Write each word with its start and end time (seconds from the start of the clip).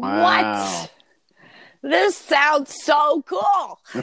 What? 0.00 0.90
This 1.82 2.16
sounds 2.16 2.74
so 2.82 3.22
cool. 3.22 3.80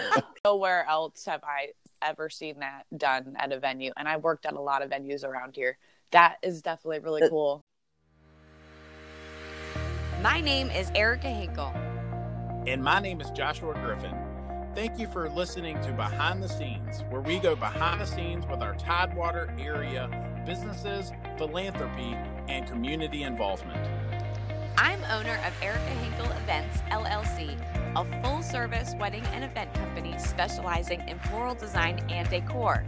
Nowhere 0.44 0.84
else 0.86 1.24
have 1.24 1.42
I 1.42 1.68
ever 2.02 2.28
seen 2.28 2.58
that 2.60 2.84
done 2.94 3.34
at 3.38 3.50
a 3.50 3.58
venue. 3.58 3.92
And 3.96 4.06
I 4.06 4.18
worked 4.18 4.44
at 4.44 4.52
a 4.52 4.60
lot 4.60 4.82
of 4.82 4.90
venues 4.90 5.24
around 5.24 5.54
here. 5.54 5.78
That 6.10 6.36
is 6.42 6.60
definitely 6.60 6.98
really 6.98 7.22
uh, 7.22 7.28
cool. 7.30 7.64
My 10.20 10.42
name 10.42 10.70
is 10.70 10.90
Erica 10.94 11.30
Hinkle. 11.30 11.72
And 12.66 12.82
my 12.82 13.00
name 13.00 13.22
is 13.22 13.30
Joshua 13.30 13.72
Griffin. 13.82 14.14
Thank 14.74 14.98
you 14.98 15.08
for 15.08 15.30
listening 15.30 15.80
to 15.80 15.92
Behind 15.92 16.42
the 16.42 16.48
Scenes, 16.48 17.04
where 17.08 17.22
we 17.22 17.38
go 17.38 17.56
behind 17.56 18.02
the 18.02 18.06
scenes 18.06 18.46
with 18.46 18.60
our 18.60 18.74
Tidewater 18.74 19.54
area 19.58 20.26
businesses, 20.44 21.12
philanthropy, 21.38 22.16
and 22.48 22.66
community 22.66 23.22
involvement. 23.22 24.09
I'm 24.82 25.04
owner 25.10 25.38
of 25.46 25.52
Erica 25.62 25.78
Hinkle 25.82 26.32
Events 26.38 26.78
LLC, 26.90 27.54
a 27.96 28.22
full 28.22 28.42
service 28.42 28.94
wedding 28.98 29.22
and 29.26 29.44
event 29.44 29.74
company 29.74 30.14
specializing 30.18 31.06
in 31.06 31.18
floral 31.18 31.54
design 31.54 31.98
and 32.08 32.26
decor. 32.30 32.82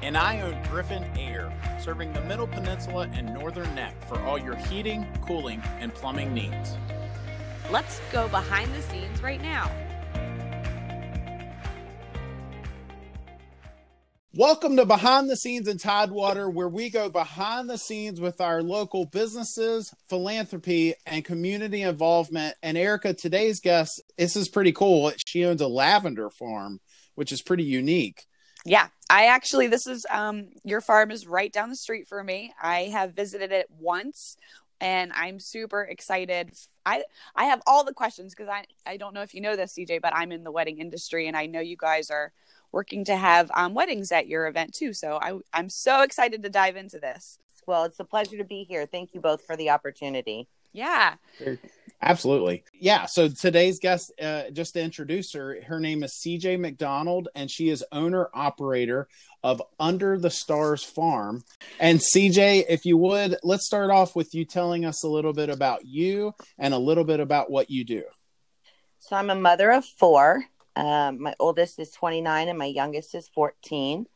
And 0.00 0.16
I 0.16 0.40
own 0.40 0.62
Griffin 0.70 1.04
Air, 1.18 1.52
serving 1.78 2.14
the 2.14 2.22
Middle 2.22 2.46
Peninsula 2.46 3.06
and 3.12 3.34
Northern 3.34 3.74
Neck 3.74 3.94
for 4.08 4.18
all 4.20 4.38
your 4.38 4.56
heating, 4.56 5.06
cooling, 5.20 5.62
and 5.78 5.92
plumbing 5.92 6.32
needs. 6.32 6.78
Let's 7.70 8.00
go 8.10 8.26
behind 8.28 8.74
the 8.74 8.80
scenes 8.80 9.22
right 9.22 9.42
now. 9.42 9.70
Welcome 14.32 14.76
to 14.76 14.86
Behind 14.86 15.28
the 15.28 15.34
Scenes 15.34 15.66
in 15.66 15.78
Tidewater, 15.78 16.48
where 16.48 16.68
we 16.68 16.88
go 16.88 17.08
behind 17.08 17.68
the 17.68 17.76
scenes 17.76 18.20
with 18.20 18.40
our 18.40 18.62
local 18.62 19.04
businesses, 19.04 19.92
philanthropy, 20.08 20.94
and 21.04 21.24
community 21.24 21.82
involvement. 21.82 22.54
And 22.62 22.78
Erica, 22.78 23.12
today's 23.12 23.58
guest, 23.58 24.00
this 24.16 24.36
is 24.36 24.48
pretty 24.48 24.70
cool. 24.70 25.10
She 25.26 25.44
owns 25.44 25.60
a 25.60 25.66
lavender 25.66 26.30
farm, 26.30 26.78
which 27.16 27.32
is 27.32 27.42
pretty 27.42 27.64
unique. 27.64 28.26
Yeah, 28.64 28.86
I 29.10 29.26
actually, 29.26 29.66
this 29.66 29.88
is, 29.88 30.06
um, 30.08 30.50
your 30.62 30.80
farm 30.80 31.10
is 31.10 31.26
right 31.26 31.52
down 31.52 31.68
the 31.68 31.74
street 31.74 32.06
for 32.06 32.22
me. 32.22 32.54
I 32.62 32.82
have 32.82 33.14
visited 33.14 33.50
it 33.50 33.66
once 33.68 34.36
and 34.80 35.12
I'm 35.12 35.38
super 35.40 35.82
excited. 35.82 36.52
I 36.86 37.02
I 37.36 37.44
have 37.44 37.60
all 37.66 37.84
the 37.84 37.92
questions 37.92 38.34
because 38.34 38.48
I 38.48 38.64
I 38.86 38.96
don't 38.96 39.12
know 39.12 39.22
if 39.22 39.34
you 39.34 39.40
know 39.40 39.54
this, 39.54 39.74
CJ, 39.74 40.00
but 40.00 40.14
I'm 40.14 40.32
in 40.32 40.42
the 40.42 40.50
wedding 40.50 40.78
industry, 40.78 41.28
and 41.28 41.36
I 41.36 41.44
know 41.46 41.60
you 41.60 41.76
guys 41.76 42.10
are 42.10 42.32
working 42.72 43.04
to 43.06 43.16
have 43.16 43.50
um, 43.54 43.74
weddings 43.74 44.12
at 44.12 44.26
your 44.26 44.46
event 44.46 44.74
too. 44.74 44.92
So 44.92 45.18
I, 45.20 45.38
I'm 45.52 45.68
so 45.68 46.02
excited 46.02 46.42
to 46.42 46.50
dive 46.50 46.76
into 46.76 46.98
this. 46.98 47.38
Well, 47.66 47.84
it's 47.84 48.00
a 48.00 48.04
pleasure 48.04 48.38
to 48.38 48.44
be 48.44 48.64
here. 48.64 48.86
Thank 48.86 49.14
you 49.14 49.20
both 49.20 49.44
for 49.44 49.56
the 49.56 49.70
opportunity. 49.70 50.48
Yeah. 50.72 51.14
Absolutely. 52.02 52.64
Yeah. 52.72 53.06
So 53.06 53.28
today's 53.28 53.78
guest, 53.78 54.12
uh, 54.20 54.44
just 54.52 54.74
to 54.74 54.80
introduce 54.80 55.34
her, 55.34 55.58
her 55.66 55.80
name 55.80 56.02
is 56.02 56.18
CJ 56.24 56.58
McDonald, 56.58 57.28
and 57.34 57.50
she 57.50 57.68
is 57.68 57.84
owner 57.92 58.28
operator 58.32 59.06
of 59.42 59.62
Under 59.78 60.18
the 60.18 60.30
Stars 60.30 60.82
Farm. 60.82 61.44
And 61.78 62.00
CJ, 62.00 62.64
if 62.68 62.84
you 62.84 62.96
would, 62.96 63.36
let's 63.42 63.66
start 63.66 63.90
off 63.90 64.16
with 64.16 64.34
you 64.34 64.44
telling 64.44 64.84
us 64.84 65.04
a 65.04 65.08
little 65.08 65.32
bit 65.32 65.50
about 65.50 65.84
you 65.84 66.34
and 66.58 66.72
a 66.72 66.78
little 66.78 67.04
bit 67.04 67.20
about 67.20 67.50
what 67.50 67.70
you 67.70 67.84
do. 67.84 68.04
So 69.00 69.16
I'm 69.16 69.30
a 69.30 69.34
mother 69.34 69.70
of 69.70 69.84
four. 69.84 70.44
Um, 70.76 71.22
my 71.22 71.34
oldest 71.38 71.78
is 71.78 71.90
29 71.90 72.48
and 72.48 72.58
my 72.58 72.66
youngest 72.66 73.14
is 73.14 73.28
14. 73.28 74.06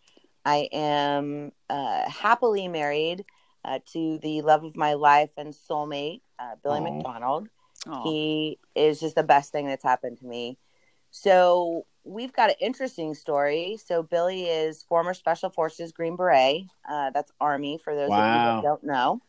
I 0.45 0.69
am 0.73 1.53
uh, 1.71 2.09
happily 2.09 2.69
married 2.69 3.25
uh, 3.65 3.79
to 3.93 4.19
the 4.19 4.43
love 4.43 4.65
of 4.65 4.77
my 4.77 4.95
life 4.95 5.31
and 5.37 5.55
soulmate, 5.55 6.21
uh, 6.39 6.57
Billy 6.63 6.81
Aww. 6.81 6.97
McDonald. 6.97 7.49
Aww. 7.87 8.03
He 8.05 8.59
is 8.75 9.01
just 9.01 9.15
the 9.15 9.23
best 9.23 9.53
thing 9.53 9.67
that's 9.67 9.85
happened 9.85 10.19
to 10.19 10.27
me. 10.27 10.59
So 11.11 11.87
we've 12.05 12.33
got 12.33 12.51
an 12.51 12.57
interesting 12.61 13.15
story. 13.15 13.79
So 13.85 14.03
Billy 14.03 14.45
is 14.45 14.83
former 14.83 15.15
Special 15.15 15.51
Forces 15.51 15.93
Green 15.93 16.17
Beret. 16.17 16.65
Uh, 16.89 17.11
that's 17.11 17.33
Army 17.41 17.79
for 17.83 17.95
those 17.95 18.11
wow. 18.11 18.19
of 18.19 18.57
you 18.57 18.63
that 18.63 18.69
don't 18.69 18.85
know. 18.85 19.23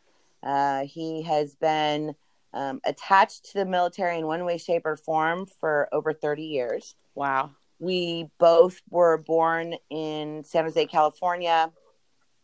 Uh, 0.44 0.86
he 0.86 1.24
has 1.24 1.56
been 1.56 2.16
um, 2.54 2.82
attached 2.86 3.46
to 3.46 3.54
the 3.56 3.66
military 3.66 4.18
in 4.18 4.28
one 4.28 4.46
way, 4.46 4.58
shape, 4.58 4.86
or 4.86 4.96
form 4.96 5.46
for 5.46 5.90
over 5.92 6.14
30 6.14 6.44
years. 6.44 6.96
Wow. 7.16 7.52
We 7.80 8.30
both 8.40 8.82
were 8.90 9.18
born 9.18 9.76
in 9.90 10.44
San 10.44 10.66
Jose, 10.66 10.86
California. 10.88 11.72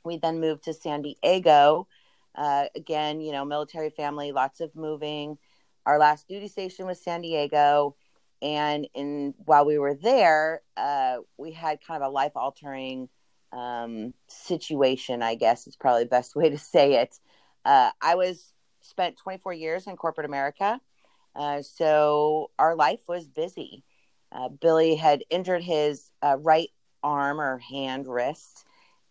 We 0.03 0.17
then 0.17 0.39
moved 0.39 0.63
to 0.63 0.73
San 0.73 1.01
Diego. 1.01 1.87
Uh, 2.35 2.65
again, 2.75 3.21
you 3.21 3.31
know, 3.31 3.45
military 3.45 3.89
family, 3.89 4.31
lots 4.31 4.61
of 4.61 4.75
moving. 4.75 5.37
Our 5.85 5.99
last 5.99 6.27
duty 6.27 6.47
station 6.47 6.85
was 6.85 7.01
San 7.03 7.21
Diego. 7.21 7.95
And 8.41 8.87
in 8.93 9.33
while 9.45 9.65
we 9.65 9.77
were 9.77 9.93
there, 9.93 10.61
uh, 10.75 11.17
we 11.37 11.51
had 11.51 11.79
kind 11.85 12.01
of 12.01 12.09
a 12.09 12.13
life 12.13 12.31
altering 12.35 13.09
um, 13.51 14.13
situation, 14.27 15.21
I 15.21 15.35
guess 15.35 15.67
is 15.67 15.75
probably 15.75 16.03
the 16.03 16.09
best 16.09 16.35
way 16.35 16.49
to 16.49 16.57
say 16.57 16.95
it. 16.95 17.19
Uh, 17.65 17.91
I 18.01 18.15
was 18.15 18.53
spent 18.81 19.17
24 19.17 19.53
years 19.53 19.87
in 19.87 19.95
corporate 19.95 20.25
America. 20.25 20.79
Uh, 21.35 21.61
so 21.61 22.51
our 22.59 22.75
life 22.75 23.01
was 23.07 23.27
busy. 23.27 23.83
Uh, 24.31 24.49
Billy 24.49 24.95
had 24.95 25.23
injured 25.29 25.63
his 25.63 26.09
uh, 26.21 26.37
right 26.39 26.69
arm 27.03 27.39
or 27.41 27.57
hand, 27.57 28.07
wrist, 28.07 28.65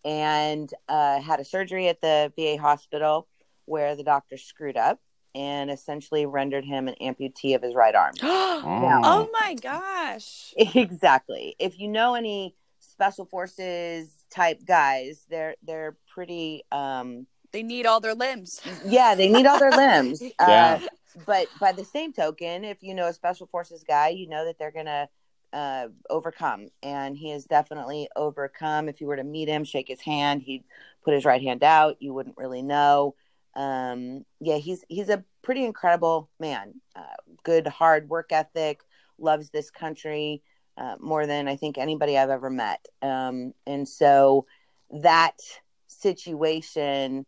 and 0.04 0.72
uh, 0.88 1.20
had 1.20 1.40
a 1.40 1.44
surgery 1.44 1.88
at 1.88 2.00
the 2.00 2.32
VA 2.36 2.56
hospital 2.60 3.28
where 3.66 3.94
the 3.94 4.04
doctor 4.04 4.36
screwed 4.36 4.76
up 4.76 4.98
and 5.34 5.70
essentially 5.70 6.26
rendered 6.26 6.64
him 6.64 6.88
an 6.88 6.94
amputee 7.00 7.54
of 7.54 7.62
his 7.62 7.74
right 7.74 7.94
arm. 7.94 8.14
now, 8.22 8.62
oh 9.04 9.28
my 9.32 9.54
gosh. 9.54 10.54
Exactly. 10.74 11.54
If 11.58 11.78
you 11.78 11.88
know 11.88 12.14
any 12.14 12.54
special 12.80 13.24
forces 13.24 14.12
type 14.30 14.64
guys, 14.64 15.24
they're 15.30 15.54
they're 15.62 15.96
pretty 16.12 16.64
um 16.72 17.26
they 17.52 17.62
need 17.62 17.86
all 17.86 18.00
their 18.00 18.14
limbs. 18.14 18.60
Yeah, 18.84 19.14
they 19.14 19.28
need 19.28 19.46
all 19.46 19.58
their 19.58 19.70
limbs. 19.76 20.22
yeah. 20.22 20.80
But 21.26 21.48
by 21.58 21.72
the 21.72 21.84
same 21.84 22.12
token, 22.12 22.64
if 22.64 22.82
you 22.82 22.94
know 22.94 23.06
a 23.06 23.12
special 23.12 23.46
forces 23.46 23.84
guy, 23.86 24.08
you 24.08 24.28
know 24.28 24.44
that 24.44 24.58
they're 24.58 24.70
gonna 24.70 25.08
uh, 25.52 25.88
overcome, 26.08 26.68
and 26.82 27.16
he 27.16 27.30
has 27.30 27.44
definitely 27.44 28.08
overcome. 28.16 28.88
If 28.88 29.00
you 29.00 29.06
were 29.06 29.16
to 29.16 29.24
meet 29.24 29.48
him, 29.48 29.64
shake 29.64 29.88
his 29.88 30.00
hand, 30.00 30.42
he'd 30.42 30.64
put 31.04 31.14
his 31.14 31.24
right 31.24 31.42
hand 31.42 31.62
out. 31.62 31.96
You 32.00 32.14
wouldn't 32.14 32.36
really 32.36 32.62
know. 32.62 33.14
Um, 33.54 34.24
yeah, 34.40 34.56
he's 34.56 34.84
he's 34.88 35.08
a 35.08 35.24
pretty 35.42 35.64
incredible 35.64 36.30
man. 36.38 36.80
Uh, 36.94 37.02
good 37.42 37.66
hard 37.66 38.08
work 38.08 38.30
ethic, 38.32 38.82
loves 39.18 39.50
this 39.50 39.70
country 39.70 40.42
uh, 40.76 40.96
more 41.00 41.26
than 41.26 41.48
I 41.48 41.56
think 41.56 41.78
anybody 41.78 42.16
I've 42.16 42.30
ever 42.30 42.50
met. 42.50 42.86
Um, 43.02 43.52
and 43.66 43.88
so 43.88 44.46
that 44.90 45.36
situation 45.88 47.26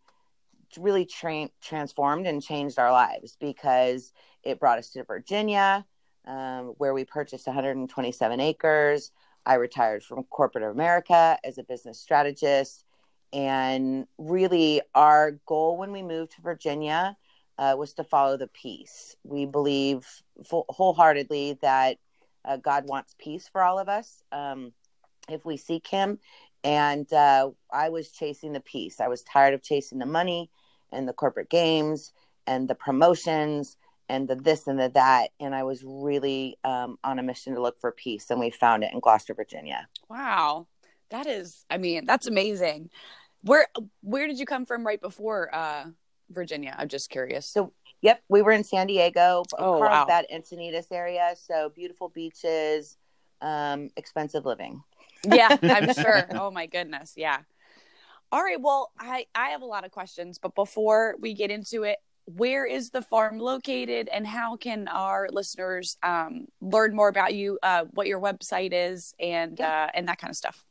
really 0.78 1.04
tra- 1.04 1.50
transformed 1.60 2.26
and 2.26 2.42
changed 2.42 2.78
our 2.78 2.92
lives 2.92 3.36
because 3.40 4.12
it 4.42 4.60
brought 4.60 4.78
us 4.78 4.90
to 4.90 5.04
Virginia, 5.04 5.84
um, 6.26 6.74
where 6.78 6.94
we 6.94 7.04
purchased 7.04 7.46
127 7.46 8.40
acres. 8.40 9.10
I 9.44 9.54
retired 9.54 10.04
from 10.04 10.24
corporate 10.24 10.64
America 10.64 11.38
as 11.44 11.58
a 11.58 11.64
business 11.64 11.98
strategist. 11.98 12.84
And 13.32 14.06
really, 14.18 14.82
our 14.94 15.32
goal 15.46 15.78
when 15.78 15.92
we 15.92 16.02
moved 16.02 16.32
to 16.32 16.42
Virginia 16.42 17.16
uh, 17.58 17.74
was 17.78 17.94
to 17.94 18.04
follow 18.04 18.36
the 18.36 18.48
peace. 18.48 19.16
We 19.24 19.46
believe 19.46 20.06
full- 20.44 20.66
wholeheartedly 20.68 21.58
that 21.62 21.98
uh, 22.44 22.56
God 22.56 22.86
wants 22.86 23.14
peace 23.18 23.48
for 23.48 23.62
all 23.62 23.78
of 23.78 23.88
us 23.88 24.22
um, 24.32 24.72
if 25.28 25.44
we 25.44 25.56
seek 25.56 25.86
Him. 25.86 26.18
And 26.64 27.10
uh, 27.12 27.50
I 27.72 27.88
was 27.88 28.12
chasing 28.12 28.52
the 28.52 28.60
peace. 28.60 29.00
I 29.00 29.08
was 29.08 29.22
tired 29.22 29.54
of 29.54 29.62
chasing 29.62 29.98
the 29.98 30.06
money 30.06 30.50
and 30.92 31.08
the 31.08 31.12
corporate 31.12 31.50
games 31.50 32.12
and 32.46 32.68
the 32.68 32.74
promotions 32.74 33.76
and 34.08 34.28
the 34.28 34.34
this 34.34 34.66
and 34.66 34.78
the 34.78 34.90
that. 34.90 35.30
And 35.40 35.54
I 35.54 35.62
was 35.62 35.82
really 35.84 36.58
um, 36.64 36.98
on 37.02 37.18
a 37.18 37.22
mission 37.22 37.54
to 37.54 37.62
look 37.62 37.78
for 37.80 37.92
peace, 37.92 38.30
and 38.30 38.38
we 38.38 38.50
found 38.50 38.84
it 38.84 38.92
in 38.92 39.00
Gloucester, 39.00 39.34
Virginia. 39.34 39.88
Wow, 40.08 40.66
that 41.10 41.26
is, 41.26 41.64
I 41.70 41.78
mean, 41.78 42.04
that's 42.04 42.26
amazing. 42.26 42.90
Where 43.42 43.66
where 44.02 44.26
did 44.26 44.38
you 44.38 44.46
come 44.46 44.66
from 44.66 44.86
right 44.86 45.00
before 45.00 45.54
uh, 45.54 45.86
Virginia? 46.30 46.74
I'm 46.76 46.88
just 46.88 47.10
curious. 47.10 47.46
So, 47.46 47.72
yep, 48.00 48.22
we 48.28 48.42
were 48.42 48.52
in 48.52 48.64
San 48.64 48.86
Diego, 48.86 49.44
oh, 49.58 49.78
Carlsbad, 49.78 50.26
wow. 50.30 50.38
Encinitas 50.38 50.86
area. 50.92 51.34
So 51.36 51.70
beautiful 51.74 52.08
beaches, 52.08 52.96
um, 53.40 53.90
expensive 53.96 54.44
living. 54.44 54.82
yeah, 55.24 55.56
I'm 55.62 55.92
sure. 56.00 56.26
Oh 56.32 56.50
my 56.50 56.66
goodness, 56.66 57.14
yeah. 57.16 57.40
All 58.32 58.42
right. 58.42 58.58
Well, 58.58 58.90
I, 58.98 59.26
I 59.34 59.50
have 59.50 59.60
a 59.60 59.66
lot 59.66 59.84
of 59.84 59.90
questions, 59.90 60.38
but 60.38 60.54
before 60.54 61.16
we 61.20 61.34
get 61.34 61.50
into 61.50 61.82
it, 61.82 61.98
where 62.24 62.64
is 62.64 62.88
the 62.88 63.02
farm 63.02 63.38
located 63.38 64.08
and 64.10 64.26
how 64.26 64.56
can 64.56 64.88
our 64.88 65.28
listeners 65.30 65.98
um, 66.02 66.46
learn 66.62 66.96
more 66.96 67.08
about 67.08 67.34
you, 67.34 67.58
uh, 67.62 67.84
what 67.90 68.06
your 68.06 68.20
website 68.20 68.70
is, 68.72 69.12
and 69.20 69.58
yeah. 69.58 69.84
uh, 69.84 69.88
and 69.92 70.08
that 70.08 70.18
kind 70.18 70.30
of 70.30 70.36
stuff? 70.36 70.64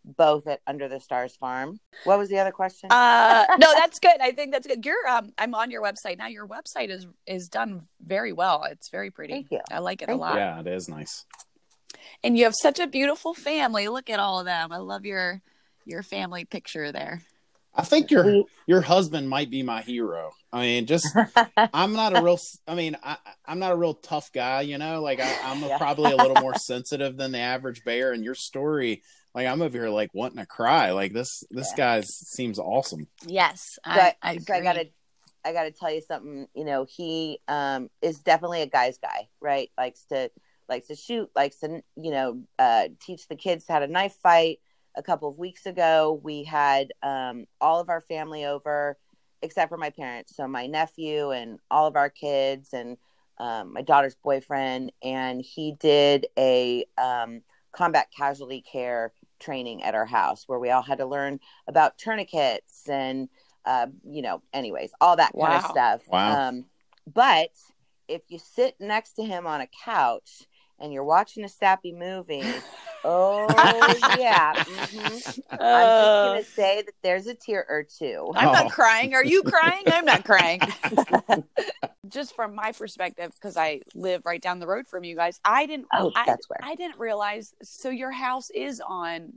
both 0.03 0.45
at 0.45 0.59
Under 0.67 0.89
the 0.89 0.99
Stars 0.99 1.37
Farm. 1.37 1.79
What 2.03 2.19
was 2.19 2.27
the 2.27 2.39
other 2.39 2.51
question? 2.51 2.91
Uh, 2.91 3.45
no, 3.59 3.73
that's 3.73 3.99
good. 3.99 4.19
I 4.19 4.31
think 4.33 4.51
that's 4.51 4.67
good. 4.67 4.85
You're 4.85 5.07
um, 5.07 5.31
I'm 5.37 5.55
on 5.55 5.71
your 5.71 5.81
website 5.81 6.17
now. 6.17 6.27
Your 6.27 6.47
website 6.47 6.89
is 6.89 7.07
is 7.25 7.47
done 7.47 7.87
very 8.03 8.33
well. 8.33 8.65
It's 8.69 8.89
very 8.89 9.09
pretty. 9.09 9.33
Thank 9.33 9.51
you. 9.51 9.61
I 9.71 9.79
like 9.79 10.01
it 10.01 10.07
Thank 10.07 10.17
a 10.17 10.21
lot. 10.21 10.35
Yeah, 10.35 10.59
it 10.59 10.67
is 10.67 10.89
nice. 10.89 11.25
And 12.23 12.37
you 12.37 12.43
have 12.43 12.55
such 12.55 12.79
a 12.79 12.87
beautiful 12.87 13.33
family. 13.33 13.87
Look 13.87 14.09
at 14.09 14.19
all 14.19 14.39
of 14.39 14.45
them. 14.45 14.73
I 14.73 14.77
love 14.77 15.05
your 15.05 15.41
your 15.85 16.03
family 16.03 16.43
picture 16.43 16.91
there. 16.91 17.21
I 17.77 17.83
think 17.83 18.09
your 18.09 18.43
your 18.65 18.81
husband 18.81 19.29
might 19.29 19.49
be 19.51 19.61
my 19.63 19.81
hero. 19.81 20.31
I 20.51 20.61
mean, 20.61 20.85
just 20.87 21.07
I'm 21.73 21.93
not 21.93 22.17
a 22.17 22.21
real. 22.23 22.39
I 22.67 22.73
mean, 22.75 22.97
I, 23.03 23.17
I'm 23.45 23.59
not 23.59 23.71
a 23.71 23.75
real 23.75 23.93
tough 23.93 24.31
guy. 24.33 24.61
You 24.61 24.77
know, 24.79 25.01
like 25.01 25.19
I, 25.19 25.37
I'm 25.43 25.63
a- 25.63 25.67
Yeah. 25.67 25.77
probably 25.77 26.11
a 26.11 26.17
little 26.17 26.37
more 26.37 26.55
sensitive 26.57 27.17
than 27.17 27.31
the 27.31 27.39
average 27.39 27.83
bear. 27.83 28.13
And 28.13 28.23
your 28.23 28.33
story, 28.35 29.03
like 29.35 29.45
I'm 29.45 29.61
over 29.61 29.77
here 29.77 29.89
like 29.89 30.09
wanting 30.13 30.39
to 30.39 30.45
cry. 30.47 30.91
Like 30.91 31.13
this 31.13 31.43
this 31.51 31.71
guy 31.73 32.01
seems 32.01 32.57
awesome. 32.57 33.07
Yes, 33.25 33.77
I, 33.85 34.15
I, 34.23 34.29
I, 34.31 34.37
so 34.39 34.53
I 34.55 34.61
gotta 34.61 34.89
I 35.45 35.53
gotta 35.53 35.71
tell 35.71 35.91
you 35.91 36.01
something. 36.01 36.47
You 36.55 36.65
know, 36.65 36.85
he 36.89 37.39
um 37.47 37.89
is 38.01 38.19
definitely 38.19 38.63
a 38.63 38.67
guy's 38.67 38.97
guy, 38.97 39.29
right? 39.39 39.69
Likes 39.77 40.03
to 40.05 40.31
likes 40.67 40.87
to 40.87 40.95
shoot, 40.95 41.29
likes 41.35 41.59
to 41.59 41.81
you 41.95 42.11
know 42.11 42.41
uh, 42.57 42.87
teach 42.99 43.27
the 43.27 43.35
kids 43.35 43.65
how 43.69 43.79
to 43.79 43.87
knife 43.87 44.15
fight. 44.23 44.59
A 44.97 45.03
couple 45.03 45.29
of 45.29 45.37
weeks 45.37 45.65
ago, 45.65 46.19
we 46.23 46.43
had 46.43 46.91
um, 47.03 47.45
all 47.61 47.79
of 47.79 47.87
our 47.87 48.01
family 48.01 48.45
over, 48.45 48.97
except 49.41 49.69
for 49.69 49.77
my 49.77 49.91
parents. 49.91 50.35
So 50.35 50.47
my 50.47 50.67
nephew 50.67 51.31
and 51.31 51.59
all 51.71 51.87
of 51.87 51.95
our 51.95 52.09
kids 52.09 52.73
and 52.73 52.97
um, 53.37 53.73
my 53.73 53.83
daughter's 53.83 54.15
boyfriend, 54.15 54.91
and 55.03 55.41
he 55.41 55.73
did 55.79 56.25
a 56.37 56.85
um, 56.97 57.41
combat 57.71 58.07
casualty 58.17 58.61
care 58.61 59.13
training 59.39 59.83
at 59.83 59.93
our 59.93 60.07
house 60.07 60.45
where 60.47 60.57
we 60.57 60.71
all 60.71 60.81
had 60.81 60.97
to 60.97 61.05
learn 61.05 61.39
about 61.67 61.99
tourniquets 61.99 62.89
and 62.89 63.29
uh, 63.65 63.87
you 64.09 64.21
know, 64.21 64.41
anyways, 64.53 64.91
all 65.01 65.17
that 65.17 65.33
kind 65.33 65.51
Wow. 65.51 65.57
of 65.57 65.63
stuff. 65.63 66.01
Wow. 66.07 66.47
Um, 66.47 66.65
but 67.13 67.51
if 68.07 68.21
you 68.29 68.39
sit 68.39 68.75
next 68.79 69.13
to 69.13 69.23
him 69.23 69.45
on 69.45 69.61
a 69.61 69.67
couch 69.83 70.43
and 70.79 70.93
you're 70.93 71.03
watching 71.03 71.43
a 71.43 71.49
sappy 71.49 71.91
movie, 71.91 72.61
oh 73.07 73.47
yeah, 74.19 74.53
mhm. 74.63 75.39
I'm 75.51 75.59
Uh, 75.59 76.01
just 76.05 76.23
gonna 76.25 76.43
say 76.43 76.81
that 76.83 76.93
there's 77.03 77.27
a 77.27 77.33
tear 77.33 77.65
or 77.69 77.83
two. 77.83 78.31
I'm 78.35 78.49
Oh. 78.49 78.51
not 78.53 78.71
crying. 78.71 79.13
Are 79.15 79.23
you 79.23 79.43
crying? 79.43 79.83
I'm 79.87 80.05
not 80.05 80.25
crying. 80.25 80.61
Just 82.09 82.35
from 82.35 82.55
my 82.55 82.71
perspective, 82.71 83.31
because 83.33 83.57
I 83.57 83.81
live 83.93 84.21
right 84.25 84.41
down 84.41 84.59
the 84.59 84.67
road 84.67 84.87
from 84.87 85.03
you 85.03 85.15
guys, 85.15 85.39
I 85.43 85.65
didn't. 85.65 85.87
Oh, 85.93 86.11
I, 86.15 86.25
that's 86.25 86.47
where. 86.49 86.59
I 86.61 86.75
didn't 86.75 86.99
realize. 86.99 87.53
So 87.63 87.89
your 87.89 88.11
house 88.11 88.49
is 88.49 88.81
on. 88.85 89.33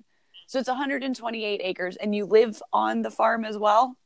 So 0.46 0.58
it's 0.58 0.68
128 0.68 1.60
acres, 1.62 1.96
and 1.96 2.14
you 2.14 2.26
live 2.26 2.60
on 2.72 3.02
the 3.02 3.10
farm 3.10 3.44
as 3.44 3.56
well. 3.58 3.96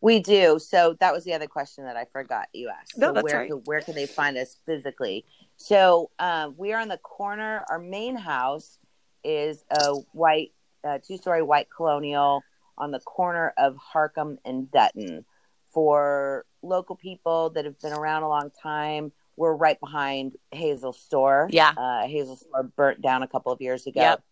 We 0.00 0.20
do. 0.20 0.58
So 0.58 0.96
that 1.00 1.12
was 1.12 1.24
the 1.24 1.34
other 1.34 1.46
question 1.46 1.84
that 1.84 1.96
I 1.96 2.06
forgot 2.12 2.48
you 2.52 2.70
asked. 2.70 2.96
No, 2.96 3.08
so 3.08 3.12
that's 3.12 3.24
where 3.24 3.40
right. 3.40 3.50
can, 3.50 3.58
where 3.64 3.80
can 3.80 3.94
they 3.94 4.06
find 4.06 4.36
us 4.38 4.56
physically? 4.64 5.24
So 5.56 6.10
um, 6.18 6.54
we 6.56 6.72
are 6.72 6.80
on 6.80 6.88
the 6.88 6.98
corner. 6.98 7.64
Our 7.68 7.78
main 7.78 8.16
house 8.16 8.78
is 9.22 9.64
a 9.70 9.94
white, 10.12 10.52
uh, 10.84 10.98
two 11.06 11.18
story 11.18 11.42
white 11.42 11.68
colonial 11.74 12.42
on 12.78 12.90
the 12.90 13.00
corner 13.00 13.52
of 13.58 13.76
Harcum 13.76 14.38
and 14.44 14.70
Dutton. 14.70 15.24
For 15.72 16.46
local 16.62 16.96
people 16.96 17.50
that 17.50 17.64
have 17.64 17.78
been 17.78 17.92
around 17.92 18.24
a 18.24 18.28
long 18.28 18.50
time, 18.60 19.12
we're 19.36 19.54
right 19.54 19.78
behind 19.78 20.36
Hazel 20.50 20.92
Store. 20.92 21.48
Yeah. 21.52 21.72
Uh, 21.76 22.08
Hazel 22.08 22.36
Store 22.36 22.64
burnt 22.64 23.02
down 23.02 23.22
a 23.22 23.28
couple 23.28 23.52
of 23.52 23.60
years 23.60 23.86
ago. 23.86 24.00
Yep. 24.00 24.22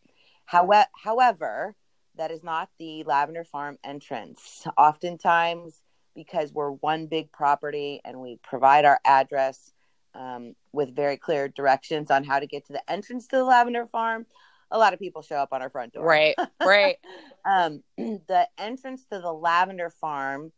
However, 0.47 0.87
however, 0.95 1.75
that 2.19 2.31
is 2.31 2.45
not 2.45 2.69
the 2.79 3.05
Lavender 3.05 3.45
Farm 3.45 3.79
entrance. 3.83 4.67
Oftentimes, 4.77 5.81
because 6.15 6.53
we're 6.53 6.71
one 6.71 7.07
big 7.07 7.33
property 7.33 8.01
and 8.05 8.21
we 8.21 8.39
provide 8.43 8.85
our 8.85 9.01
address 9.05 9.73
um, 10.15 10.55
with 10.73 10.95
very 10.95 11.17
clear 11.17 11.49
directions 11.49 12.11
on 12.11 12.25
how 12.25 12.39
to 12.39 12.47
get 12.47 12.67
to 12.67 12.73
the 12.73 12.91
entrance 12.91 13.29
to 13.29 13.37
the 13.37 13.45
Lavender 13.45 13.87
Farm, 13.87 14.27
a 14.71 14.79
lot 14.79 14.93
of 14.93 14.99
people 14.99 15.23
show 15.23 15.37
up 15.37 15.53
on 15.53 15.63
our 15.63 15.71
front 15.71 15.95
door. 15.95 16.05
Right. 16.05 16.35
Right. 16.61 16.97
Um, 17.45 17.83
the 17.97 18.49
entrance 18.59 19.05
to 19.13 19.21
the 19.21 19.33
Lavender 19.33 19.91
Farm 19.91 20.53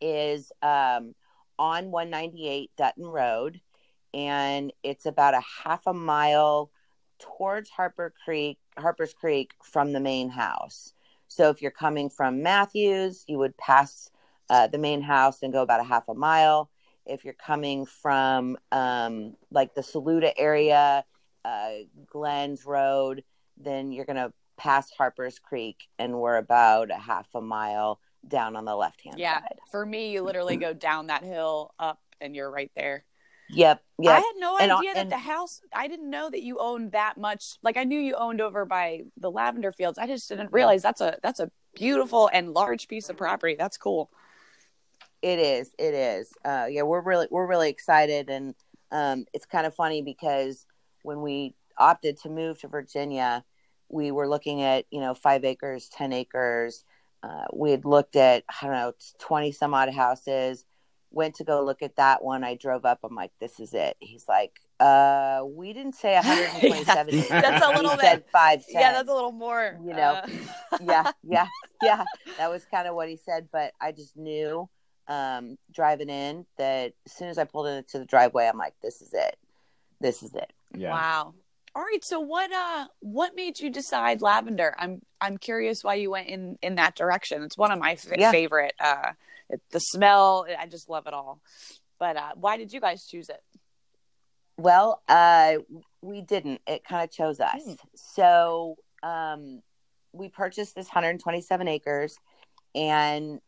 is 0.00 0.52
um, 0.62 1.14
on 1.58 1.90
198 1.90 2.70
Dutton 2.76 3.04
Road, 3.04 3.60
and 4.14 4.72
it's 4.82 5.06
about 5.06 5.34
a 5.34 5.42
half 5.64 5.86
a 5.86 5.92
mile 5.92 6.70
towards 7.18 7.70
Harper 7.70 8.14
Creek, 8.24 8.58
Harper's 8.78 9.14
Creek 9.14 9.52
from 9.62 9.92
the 9.92 10.00
main 10.00 10.30
house. 10.30 10.92
So 11.28 11.50
if 11.50 11.62
you're 11.62 11.70
coming 11.70 12.10
from 12.10 12.42
Mathews, 12.42 13.24
you 13.26 13.38
would 13.38 13.56
pass 13.56 14.10
uh, 14.50 14.66
the 14.66 14.78
main 14.78 15.02
house 15.02 15.42
and 15.42 15.52
go 15.52 15.62
about 15.62 15.80
a 15.80 15.84
half 15.84 16.08
a 16.08 16.14
mile. 16.14 16.70
If 17.06 17.24
you're 17.24 17.34
coming 17.34 17.86
from 17.86 18.56
um, 18.72 19.36
like 19.50 19.74
the 19.74 19.82
Saluda 19.82 20.38
area, 20.38 21.04
uh, 21.44 21.70
Glenns 22.06 22.66
Road, 22.66 23.24
then 23.56 23.92
you're 23.92 24.04
going 24.06 24.16
to 24.16 24.32
pass 24.56 24.90
Harper's 24.90 25.38
Creek, 25.38 25.88
and 25.98 26.20
we're 26.20 26.36
about 26.36 26.90
a 26.90 26.96
half 26.96 27.26
a 27.34 27.40
mile 27.40 28.00
down 28.26 28.56
on 28.56 28.64
the 28.64 28.76
left 28.76 29.02
hand 29.02 29.18
Yeah. 29.18 29.40
side. 29.40 29.58
For 29.70 29.84
me, 29.84 30.12
you 30.12 30.22
literally 30.22 30.56
go 30.56 30.72
down 30.72 31.08
that 31.08 31.24
hill 31.24 31.74
up, 31.78 32.00
and 32.20 32.34
you're 32.34 32.50
right 32.50 32.70
there. 32.76 33.04
Yep. 33.50 33.82
Yeah. 34.00 34.10
I 34.10 34.14
had 34.16 34.32
no 34.38 34.56
And, 34.58 34.72
idea 34.72 34.94
that 34.94 35.10
the 35.10 35.18
house. 35.18 35.60
I 35.72 35.86
didn't 35.86 36.10
know 36.10 36.30
that 36.30 36.42
you 36.42 36.58
owned 36.58 36.92
that 36.92 37.16
much. 37.16 37.58
Like 37.62 37.76
I 37.76 37.84
knew 37.84 37.98
you 37.98 38.14
owned 38.14 38.40
over 38.40 38.64
by 38.64 39.02
the 39.18 39.30
lavender 39.30 39.72
fields. 39.72 39.98
I 39.98 40.06
just 40.06 40.28
didn't 40.28 40.52
realize 40.52 40.82
that's 40.82 41.00
a 41.00 41.18
that's 41.22 41.40
a 41.40 41.50
beautiful 41.74 42.30
and 42.32 42.52
large 42.52 42.88
piece 42.88 43.08
of 43.08 43.16
property. 43.16 43.54
That's 43.54 43.76
cool. 43.76 44.10
It 45.22 45.38
is. 45.38 45.74
It 45.78 45.94
is. 45.94 46.32
Uh, 46.44 46.66
yeah, 46.68 46.82
we're 46.82 47.00
really 47.00 47.28
we're 47.30 47.46
really 47.46 47.70
excited, 47.70 48.28
and 48.28 48.54
um, 48.90 49.26
it's 49.32 49.46
kind 49.46 49.66
of 49.66 49.74
funny 49.74 50.02
because 50.02 50.66
when 51.02 51.22
we 51.22 51.54
opted 51.78 52.18
to 52.22 52.28
move 52.28 52.60
to 52.60 52.68
Virginia, 52.68 53.44
we 53.88 54.10
were 54.10 54.28
looking 54.28 54.62
at 54.62 54.86
you 54.90 55.00
know 55.00 55.14
five 55.14 55.44
acres, 55.44 55.88
ten 55.88 56.12
acres. 56.12 56.84
Uh, 57.22 57.44
we 57.54 57.70
had 57.70 57.84
looked 57.84 58.16
at 58.16 58.44
I 58.48 58.66
don't 58.66 58.74
know 58.74 58.92
twenty 59.18 59.52
some 59.52 59.72
odd 59.74 59.92
houses. 59.94 60.64
Went 61.14 61.36
to 61.36 61.44
go 61.44 61.62
look 61.64 61.80
at 61.82 61.96
that 61.96 62.24
one. 62.24 62.42
I 62.44 62.54
drove 62.56 62.84
up. 62.84 62.98
I'm 63.04 63.14
like, 63.14 63.30
this 63.40 63.60
is 63.60 63.72
it. 63.72 63.96
He's 64.00 64.26
like, 64.28 64.58
uh, 64.80 65.42
we 65.46 65.72
didn't 65.72 65.94
say 65.94 66.14
127. 66.14 67.14
acres. 67.14 67.28
That's 67.28 67.64
a 67.64 67.68
We 67.70 67.76
little 67.76 67.92
bit- 67.92 68.00
said 68.00 68.24
five. 68.32 68.64
Yeah, 68.68 68.92
that's 68.92 69.08
a 69.08 69.14
little 69.14 69.32
more. 69.32 69.78
You 69.84 69.92
know, 69.94 70.20
uh, 70.72 70.78
yeah, 70.82 71.10
yeah, 71.22 71.46
yeah. 71.82 72.04
That 72.38 72.50
was 72.50 72.64
kind 72.70 72.88
of 72.88 72.94
what 72.96 73.08
he 73.08 73.16
said, 73.16 73.48
but 73.52 73.72
I 73.80 73.92
just 73.92 74.16
knew 74.16 74.68
um, 75.06 75.56
driving 75.72 76.10
in 76.10 76.46
that 76.58 76.94
as 77.06 77.12
soon 77.12 77.28
as 77.28 77.38
I 77.38 77.44
pulled 77.44 77.68
into 77.68 77.98
the 78.00 78.04
driveway, 78.06 78.48
I'm 78.48 78.58
like, 78.58 78.74
this 78.82 79.00
is 79.00 79.12
it. 79.14 79.36
This 80.00 80.22
is 80.24 80.34
it. 80.34 80.52
Yeah. 80.76 80.90
Wow. 80.90 81.34
All 81.76 81.82
right. 81.82 82.04
So 82.04 82.18
what 82.20 82.52
uh 82.52 82.86
what 83.00 83.34
made 83.36 83.58
you 83.60 83.70
decide 83.70 84.22
lavender? 84.22 84.74
I'm 84.78 85.02
I'm 85.20 85.38
curious 85.38 85.82
why 85.84 85.94
you 85.94 86.10
went 86.10 86.28
in 86.28 86.56
in 86.62 86.74
that 86.76 86.94
direction. 86.96 87.42
It's 87.44 87.56
one 87.58 87.70
of 87.72 87.78
my 87.78 87.94
fa- 87.96 88.14
Yeah. 88.18 88.30
favorite. 88.32 88.74
Uh, 88.80 89.12
it, 89.50 89.60
the 89.70 89.80
smell. 89.80 90.46
I 90.58 90.66
just 90.66 90.88
love 90.88 91.06
it 91.06 91.14
all. 91.14 91.40
But 91.98 92.16
uh, 92.16 92.32
why 92.34 92.56
did 92.56 92.72
you 92.72 92.80
guys 92.80 93.06
choose 93.06 93.28
it? 93.28 93.40
Well, 94.56 95.02
uh, 95.08 95.56
we 96.00 96.22
didn't. 96.22 96.60
It 96.66 96.84
kind 96.84 97.02
of 97.04 97.10
chose 97.10 97.40
us. 97.40 97.62
Hmm. 97.64 97.74
So 97.94 98.76
um, 99.02 99.62
we 100.12 100.28
purchased 100.28 100.74
this 100.74 100.86
127 100.86 101.68
acres, 101.68 102.16
and 102.74 103.40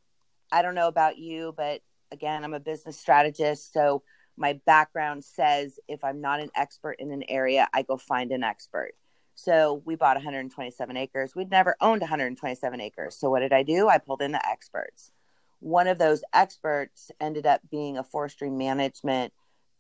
I 0.51 0.63
don't 0.63 0.75
know 0.75 0.89
about 0.89 1.19
you, 1.19 1.55
but 1.57 1.81
again, 2.13 2.45
I'm 2.45 2.55
a 2.55 2.61
business 2.61 2.99
strategist, 2.99 3.73
so 3.73 4.03
my 4.37 4.61
background 4.67 5.25
says 5.25 5.79
if 5.89 6.05
I'm 6.05 6.21
not 6.21 6.41
an 6.41 6.51
expert 6.55 6.97
in 6.99 7.11
an 7.11 7.25
area, 7.29 7.69
I 7.73 7.83
go 7.83 7.97
find 7.97 8.33
an 8.33 8.43
expert. 8.43 8.93
So 9.35 9.83
we 9.85 9.97
bought 9.97 10.17
127 10.17 10.97
acres. 10.97 11.35
We'd 11.35 11.51
never 11.51 11.77
owned 11.81 12.01
127 12.01 12.81
acres. 12.81 13.17
So 13.19 13.31
what 13.31 13.41
did 13.41 13.53
I 13.53 13.63
do? 13.63 13.89
I 13.89 13.99
pulled 13.99 14.23
in 14.23 14.33
the 14.33 14.47
experts. 14.47 15.11
One 15.61 15.87
of 15.87 15.99
those 15.99 16.23
experts 16.33 17.11
ended 17.21 17.47
up 17.47 17.61
being 17.71 17.97
a 17.99 18.03
forestry 18.05 18.51
management 18.51 19.33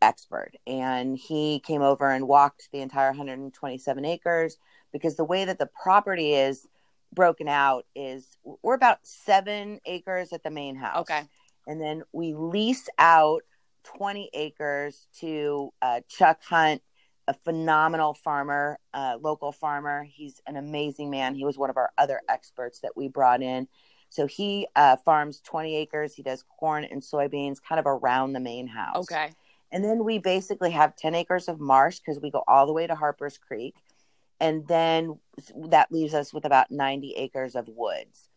expert 0.02 0.52
and 0.66 1.16
he 1.16 1.59
came 1.61 1.80
over 1.80 2.11
and 2.11 2.28
walked 2.28 2.68
the 2.71 2.80
entire 2.80 3.09
127 3.09 4.04
acres 4.04 4.59
because 4.92 5.16
the 5.16 5.25
way 5.25 5.45
that 5.47 5.59
the 5.59 5.68
property 5.83 6.35
is 6.35 6.66
broken 7.14 7.49
out 7.49 7.87
is 7.95 8.37
we're 8.62 8.75
about 8.75 8.99
seven 9.04 9.80
acres 9.87 10.35
at 10.35 10.42
the 10.42 10.50
main 10.50 10.76
house 10.76 10.99
Okay. 10.99 11.23
and 11.66 11.80
then 11.80 12.02
we 12.12 12.35
lease 12.35 12.88
out 12.99 13.40
20 13.85 14.28
acres 14.35 15.09
to 15.18 15.73
uh, 15.80 16.00
chuck 16.09 16.40
hunt 16.42 16.83
a 17.28 17.35
phenomenal 17.35 18.14
farmer, 18.14 18.78
uh, 18.95 19.16
local 19.21 19.50
farmer. 19.50 20.04
He's 20.04 20.40
an 20.47 20.56
amazing 20.56 21.11
man. 21.11 21.35
He 21.35 21.45
was 21.45 21.59
one 21.59 21.71
of 21.71 21.76
our 21.76 21.90
other 21.99 22.21
experts 22.28 22.80
that 22.80 22.97
we 22.97 23.09
brought 23.09 23.42
in. 23.42 23.66
So 24.08 24.26
he 24.26 24.66
uh, 24.76 24.96
farms 24.96 25.40
20 25.40 25.76
acres. 25.76 26.14
He 26.14 26.22
does 26.22 26.44
corn 26.58 26.84
and 26.84 27.02
soybeans 27.02 27.58
kind 27.62 27.78
of 27.78 27.86
around 27.86 28.32
the 28.32 28.40
main 28.40 28.66
house. 28.66 29.10
Okay. 29.10 29.32
And 29.72 29.84
then 29.84 30.04
we 30.04 30.18
basically 30.18 30.70
have 30.70 30.96
10 30.96 31.14
acres 31.14 31.48
of 31.48 31.60
marsh 31.60 31.98
because 31.98 32.20
we 32.20 32.30
go 32.30 32.44
all 32.46 32.66
the 32.66 32.72
way 32.72 32.86
to 32.86 32.94
Harper's 32.94 33.38
Creek. 33.38 33.75
And 34.40 34.66
then 34.68 35.18
that 35.68 35.90
leaves 35.90 36.14
us 36.14 36.32
with 36.32 36.44
about 36.44 36.70
90 36.70 37.12
acres 37.12 37.56
of 37.56 37.68
woods. 37.68 38.28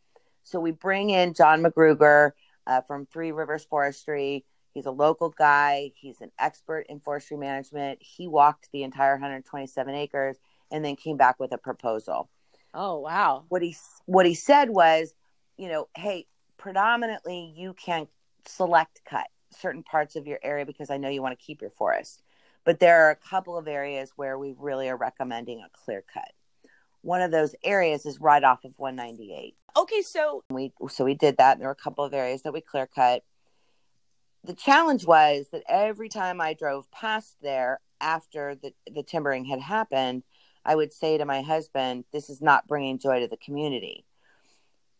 So 0.43 0.59
we 0.59 0.71
bring 0.71 1.11
in 1.11 1.33
John 1.33 1.61
McGruger 1.61 2.31
uh, 2.65 2.81
from 2.81 3.05
Three 3.05 3.31
Rivers 3.31 3.65
Forestry. 3.65 4.45
He's 4.73 4.85
a 4.85 4.91
local 4.91 5.29
guy. 5.29 5.91
He's 5.95 6.21
an 6.21 6.31
expert 6.39 6.85
in 6.89 6.99
forestry 6.99 7.37
management. 7.37 7.99
He 8.01 8.27
walked 8.27 8.69
the 8.71 8.83
entire 8.83 9.13
127 9.13 9.93
acres 9.93 10.37
and 10.71 10.83
then 10.85 10.95
came 10.95 11.17
back 11.17 11.39
with 11.39 11.51
a 11.51 11.57
proposal. 11.57 12.29
Oh 12.73 12.99
wow! 12.99 13.45
What 13.49 13.63
he 13.63 13.75
what 14.05 14.27
he 14.27 14.35
said 14.35 14.69
was, 14.69 15.15
you 15.59 15.67
know, 15.67 15.87
hey, 15.95 16.25
predominantly 16.57 17.53
you 17.55 17.73
can 17.73 18.07
select 18.45 19.01
cut 19.05 19.27
certain 19.51 19.83
parts 19.83 20.15
of 20.15 20.25
your 20.25 20.39
area 20.43 20.65
because 20.65 20.89
I 20.89 20.97
know 20.97 21.09
you 21.09 21.21
want 21.21 21.37
to 21.37 21.45
keep 21.45 21.61
your 21.61 21.71
forest, 21.71 22.21
but 22.63 22.79
there 22.79 23.05
are 23.05 23.11
a 23.11 23.15
couple 23.15 23.57
of 23.57 23.67
areas 23.67 24.13
where 24.15 24.37
we 24.37 24.55
really 24.57 24.89
are 24.89 24.97
recommending 24.97 25.59
a 25.59 25.69
clear 25.73 26.03
cut. 26.11 26.31
One 27.01 27.21
of 27.21 27.31
those 27.31 27.55
areas 27.63 28.05
is 28.05 28.19
right 28.19 28.43
off 28.43 28.63
of 28.63 28.77
198. 28.77 29.55
Okay, 29.77 30.01
so 30.01 30.43
we 30.49 30.73
so 30.89 31.05
we 31.05 31.13
did 31.13 31.37
that. 31.37 31.53
and 31.53 31.61
There 31.61 31.67
were 31.67 31.73
a 31.73 31.75
couple 31.75 32.03
of 32.03 32.13
areas 32.13 32.41
that 32.43 32.53
we 32.53 32.61
clear 32.61 32.87
cut 32.87 33.23
the 34.43 34.53
challenge 34.53 35.05
was 35.05 35.47
that 35.51 35.63
every 35.67 36.09
time 36.09 36.39
I 36.39 36.53
drove 36.53 36.89
past 36.91 37.35
there 37.41 37.81
after 37.99 38.55
the, 38.55 38.73
the 38.91 39.03
timbering 39.03 39.45
had 39.45 39.59
happened, 39.59 40.23
I 40.63 40.75
would 40.75 40.93
say 40.93 41.17
to 41.17 41.25
my 41.25 41.41
husband, 41.41 42.05
This 42.11 42.29
is 42.29 42.41
not 42.41 42.67
bringing 42.67 42.99
joy 42.99 43.19
to 43.19 43.27
the 43.27 43.37
community. 43.37 44.05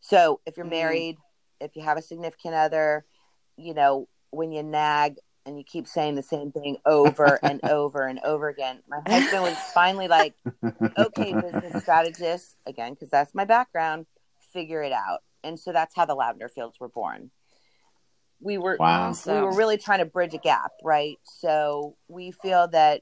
So 0.01 0.41
if 0.46 0.58
you're 0.58 0.65
mm. 0.65 0.72
married, 0.72 1.18
if 1.60 1.75
you 1.75 1.84
have 1.84 1.98
a 1.98 2.01
significant 2.01 2.56
other, 2.56 3.06
you 3.58 3.74
know, 3.74 4.08
when 4.32 4.51
you 4.51 4.63
nag 4.63 5.15
and 5.46 5.58
you 5.58 5.63
keep 5.63 5.88
saying 5.88 6.15
the 6.15 6.24
same 6.24 6.51
thing 6.51 6.77
over 6.86 7.39
and 7.44 7.60
over 7.70 8.06
and 8.06 8.20
over 8.24 8.50
again, 8.50 8.79
my 8.88 9.00
husband 9.06 9.44
was 9.44 9.58
finally 9.74 10.08
like, 10.08 10.36
Okay, 10.98 11.34
business 11.34 11.82
strategist, 11.84 12.56
again, 12.65 12.94
because 12.94 13.10
that's 13.10 13.36
my 13.36 13.46
background, 13.46 14.06
figure 14.53 14.84
it 14.84 14.91
out. 14.91 15.20
And 15.44 15.60
so 15.60 15.72
that's 15.72 15.96
how 15.96 16.06
the 16.06 16.15
lavender 16.15 16.50
fields 16.50 16.79
were 16.79 16.89
born 16.89 17.32
we 18.41 18.58
were 18.58 18.77
wow. 18.79 19.13
we 19.25 19.34
were 19.34 19.56
really 19.56 19.77
trying 19.77 20.00
to 20.00 20.06
bridge 20.06 20.34
a 20.34 20.38
gap, 20.38 20.72
right? 20.84 21.18
So 21.24 21.96
we 22.08 22.32
feel 22.32 22.68
that 22.70 23.01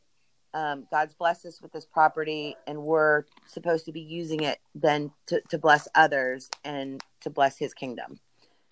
um, 0.54 0.88
God's 0.92 1.13
blessed 1.13 1.46
us 1.46 1.62
with 1.62 1.72
this 1.72 1.86
property, 1.86 2.56
and 2.66 2.84
we're 2.84 3.25
supposed 3.46 3.86
to 3.86 3.92
be 3.92 4.01
using 4.01 4.42
it 4.44 4.60
then 4.74 5.12
to, 5.27 5.42
to 5.50 5.58
bless 5.58 5.88
others 5.96 6.50
and 6.63 7.04
to 7.22 7.30
bless 7.30 7.58
His 7.58 7.74
kingdom. 7.74 8.20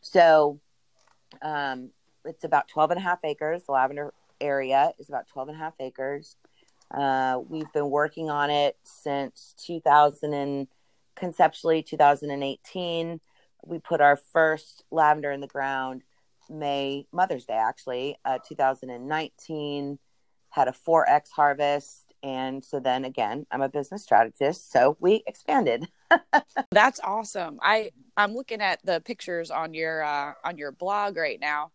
So 0.02 0.60
um, 1.42 1.90
it's 2.24 2.44
about 2.44 2.68
12 2.68 2.92
and 2.92 3.00
a 3.00 3.04
half 3.04 3.24
acres. 3.24 3.64
The 3.64 3.72
lavender 3.72 4.14
area 4.42 4.94
is 5.00 5.10
about 5.10 5.28
12 5.28 5.50
and 5.50 5.58
a 5.58 5.60
half 5.60 5.74
acres. 5.80 6.38
Uh, 6.92 7.40
we've 7.48 7.72
been 7.74 7.90
working 7.90 8.30
on 8.30 8.50
it 8.50 8.78
since 8.84 9.54
2000 9.66 10.34
and 10.34 10.68
conceptually 11.16 11.82
2018. 11.82 13.20
We 13.66 13.80
put 13.80 14.02
our 14.02 14.16
first 14.16 14.84
lavender 14.92 15.32
in 15.32 15.42
the 15.42 15.48
ground 15.48 16.04
May 16.50 17.08
Mother's 17.12 17.46
Day, 17.46 17.54
actually, 17.54 18.18
uh, 18.24 18.38
2019, 18.48 19.98
had 20.56 20.70
a 20.70 20.72
4X 20.72 21.32
harvest. 21.36 22.14
And 22.24 22.64
so 22.64 22.80
then 22.80 23.04
again, 23.04 23.46
I'm 23.52 23.62
a 23.62 23.68
business 23.68 24.04
strategist. 24.04 24.72
So 24.72 24.96
we 25.02 25.22
expanded. 25.28 25.88
That's 26.72 27.00
awesome. 27.04 27.60
I, 27.62 27.92
I'm 28.16 28.34
looking 28.34 28.62
at 28.62 28.80
the 28.86 29.02
pictures 29.02 29.52
on 29.52 29.74
your, 29.74 30.02
uh, 30.02 30.34
on 30.44 30.58
your 30.58 30.72
blog 30.72 31.18
right 31.18 31.40
now. 31.40 31.72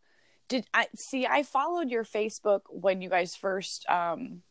Did 0.48 0.66
I 0.72 0.86
see, 0.96 1.26
I 1.26 1.42
followed 1.42 1.90
your 1.90 2.04
Facebook 2.04 2.62
when 2.70 3.02
you 3.02 3.10
guys 3.10 3.36
first, 3.36 3.88
um, 3.88 4.42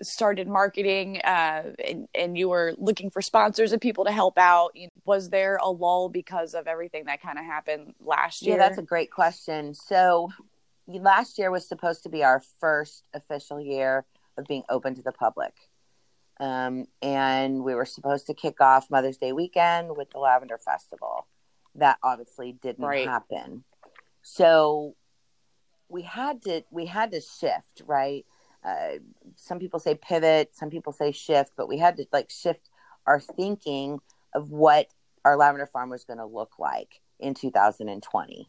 started 0.00 0.48
marketing 0.48 1.20
uh, 1.22 1.72
and, 1.84 2.08
and 2.14 2.38
you 2.38 2.48
were 2.48 2.74
looking 2.78 3.10
for 3.10 3.20
sponsors 3.20 3.72
and 3.72 3.80
people 3.80 4.04
to 4.04 4.12
help 4.12 4.38
out 4.38 4.76
was 5.04 5.30
there 5.30 5.56
a 5.62 5.68
lull 5.68 6.08
because 6.08 6.54
of 6.54 6.66
everything 6.66 7.04
that 7.06 7.22
kind 7.22 7.38
of 7.38 7.44
happened 7.44 7.94
last 8.00 8.42
year 8.42 8.56
yeah 8.56 8.68
that's 8.68 8.76
a 8.76 8.82
great 8.82 9.10
question 9.10 9.72
so 9.72 10.28
last 10.86 11.38
year 11.38 11.50
was 11.50 11.66
supposed 11.66 12.02
to 12.02 12.08
be 12.08 12.22
our 12.22 12.42
first 12.60 13.08
official 13.14 13.60
year 13.60 14.04
of 14.36 14.46
being 14.46 14.62
open 14.68 14.94
to 14.94 15.02
the 15.02 15.12
public 15.12 15.54
um, 16.40 16.86
and 17.00 17.62
we 17.62 17.74
were 17.74 17.84
supposed 17.84 18.26
to 18.26 18.34
kick 18.34 18.60
off 18.60 18.90
mother's 18.90 19.16
day 19.16 19.32
weekend 19.32 19.96
with 19.96 20.10
the 20.10 20.18
lavender 20.18 20.58
festival 20.58 21.26
that 21.74 21.98
obviously 22.02 22.52
didn't 22.60 22.84
right. 22.84 23.06
happen 23.06 23.64
so 24.22 24.94
we 25.88 26.02
had 26.02 26.42
to 26.42 26.62
we 26.70 26.86
had 26.86 27.12
to 27.12 27.20
shift 27.20 27.82
right 27.86 28.26
uh, 28.64 28.98
some 29.36 29.58
people 29.58 29.78
say 29.78 29.94
pivot, 29.94 30.54
some 30.54 30.70
people 30.70 30.92
say 30.92 31.12
shift, 31.12 31.52
but 31.56 31.68
we 31.68 31.78
had 31.78 31.96
to 31.98 32.06
like 32.12 32.30
shift 32.30 32.70
our 33.06 33.20
thinking 33.20 34.00
of 34.34 34.50
what 34.50 34.88
our 35.24 35.36
lavender 35.36 35.66
farm 35.66 35.90
was 35.90 36.04
going 36.04 36.18
to 36.18 36.24
look 36.24 36.58
like 36.58 37.00
in 37.20 37.34
2020. 37.34 38.48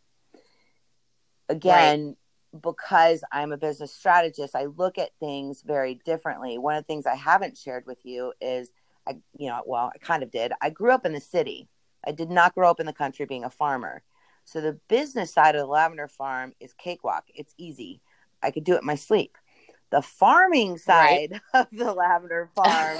Again, 1.50 2.06
right. 2.08 2.16
Because 2.62 3.24
I'm 3.32 3.52
a 3.52 3.58
business 3.58 3.94
strategist, 3.94 4.56
I 4.56 4.66
look 4.66 4.98
at 4.98 5.12
things 5.20 5.62
very 5.62 5.96
differently. 6.06 6.58
One 6.58 6.76
of 6.76 6.84
the 6.84 6.88
things 6.88 7.06
I 7.06 7.16
haven't 7.16 7.58
shared 7.58 7.86
with 7.86 8.00
you 8.04 8.34
is 8.42 8.72
I, 9.08 9.18
you 9.38 9.50
know, 9.50 9.62
well, 9.66 9.92
I 9.94 9.98
kind 10.00 10.24
of 10.24 10.32
did. 10.32 10.52
I 10.62 10.70
grew 10.70 10.92
up 10.92 11.06
in 11.06 11.14
the 11.14 11.22
city. 11.22 11.68
I 12.06 12.12
did 12.12 12.30
not 12.30 12.56
grow 12.56 12.70
up 12.70 12.80
in 12.80 12.86
the 12.86 12.94
country 12.94 13.26
being 13.26 13.44
a 13.44 13.50
farmer. 13.50 14.04
So 14.46 14.62
the 14.62 14.80
business 14.88 15.34
side 15.34 15.56
of 15.56 15.62
the 15.62 15.68
lavender 15.68 16.08
farm 16.08 16.54
is 16.60 16.74
cakewalk. 16.74 17.26
It's 17.34 17.54
easy. 17.58 18.02
I 18.44 18.52
could 18.52 18.64
do 18.64 18.76
it 18.76 18.82
in 18.82 18.86
my 18.86 18.96
sleep. 18.96 19.38
The 19.92 20.02
farming 20.02 20.78
side 20.78 21.32
right. 21.32 21.42
of 21.54 21.68
the 21.72 21.94
lavender 21.94 22.50
farm 22.56 22.98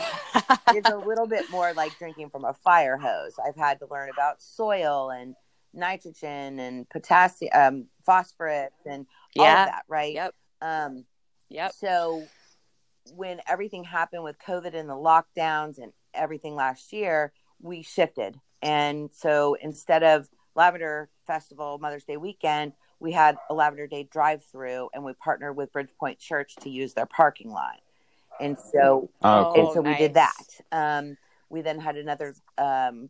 is 0.76 0.86
a 0.86 0.98
little 0.98 1.28
bit 1.28 1.50
more 1.50 1.74
like 1.74 1.98
drinking 1.98 2.30
from 2.30 2.46
a 2.46 2.54
fire 2.54 2.98
hose. 2.98 3.34
I've 3.44 3.56
had 3.56 3.80
to 3.80 3.88
learn 3.90 4.10
about 4.10 4.42
soil 4.42 5.10
and 5.10 5.36
nitrogen 5.76 6.60
and 6.60 6.90
potassium, 6.90 7.52
um, 7.54 7.86
phosphorus, 8.06 8.72
and 8.86 9.06
all 9.38 9.46
of 9.46 9.68
that, 9.68 9.84
right? 9.88 10.14
Yep. 10.14 10.36
Um, 10.62 11.06
yep. 11.50 11.74
So 11.74 12.24
when 13.14 13.40
everything 13.48 13.84
happened 13.84 14.24
with 14.24 14.38
COVID 14.40 14.74
and 14.74 14.90
the 14.90 14.94
lockdowns 14.94 15.78
and 15.78 15.92
everything 16.14 16.56
last 16.56 16.92
year, 16.94 17.34
we 17.62 17.82
shifted. 17.82 18.40
And 18.62 19.10
so 19.14 19.56
instead 19.62 20.04
of 20.04 20.28
Lavender 20.56 21.10
Festival 21.28 21.78
Mother's 21.80 22.04
Day 22.04 22.18
weekend, 22.18 22.74
we 23.00 23.12
had 23.12 23.38
a 23.50 23.54
Lavender 23.54 23.88
Day 23.88 24.08
drive 24.10 24.44
through 24.44 24.90
and 24.94 25.04
we 25.04 25.14
partnered 25.14 25.56
with 25.56 25.72
Bridgepoint 25.74 26.20
Church 26.20 26.56
to 26.62 26.70
use 26.70 26.94
their 26.94 27.06
parking 27.06 27.52
lot. 27.52 27.82
And 28.40 28.58
so, 28.58 29.10
oh, 29.22 29.52
cool. 29.54 29.66
and 29.66 29.74
so 29.74 29.82
nice. 29.82 29.94
we 29.94 30.08
did 30.08 30.14
that. 30.16 30.46
Um, 30.72 31.18
we 31.50 31.62
then 31.62 31.80
had 31.80 31.98
another 31.98 32.36
um, 32.58 33.10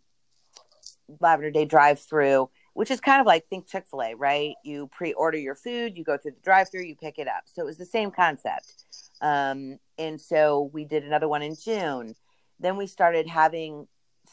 Lavender 1.20 1.52
Day 1.52 1.66
drive 1.66 2.00
through, 2.00 2.50
which 2.76 2.92
is 2.92 3.00
kind 3.00 3.22
of 3.22 3.26
like 3.26 3.48
think 3.48 3.68
Chick 3.68 3.86
fil 3.90 4.02
A, 4.02 4.14
right? 4.16 4.54
You 4.64 4.90
pre 4.92 5.14
order 5.14 5.38
your 5.38 5.56
food, 5.56 5.98
you 5.98 6.04
go 6.04 6.18
through 6.18 6.32
the 6.32 6.42
drive 6.44 6.70
through, 6.70 6.84
you 6.84 6.96
pick 6.96 7.18
it 7.18 7.28
up. 7.28 7.44
So 7.46 7.64
it 7.64 7.66
was 7.66 7.78
the 7.78 7.86
same 7.86 8.12
concept. 8.12 8.84
Um, 9.22 9.80
and 9.98 10.20
so 10.20 10.70
we 10.74 10.84
did 10.84 11.06
another 11.06 11.30
one 11.30 11.42
in 11.42 11.56
June. 11.56 12.16
Then 12.60 12.76
we 12.76 12.86
started 12.86 13.28
having 13.28 13.88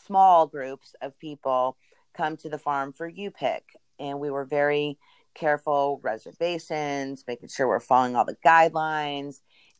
small 0.04 0.48
groups 0.48 0.92
of 1.00 1.16
people 1.20 1.76
come 2.16 2.36
to 2.38 2.48
the 2.48 2.58
farm 2.58 2.92
for 2.92 3.06
you 3.06 3.30
pick. 3.30 3.62
And 4.00 4.18
we 4.18 4.28
were 4.28 4.44
very 4.44 4.98
careful 5.34 6.00
reservations, 6.02 7.22
making 7.28 7.48
sure 7.48 7.68
we're 7.68 7.78
following 7.78 8.16
all 8.16 8.24
the 8.24 8.36
guidelines. 8.44 9.36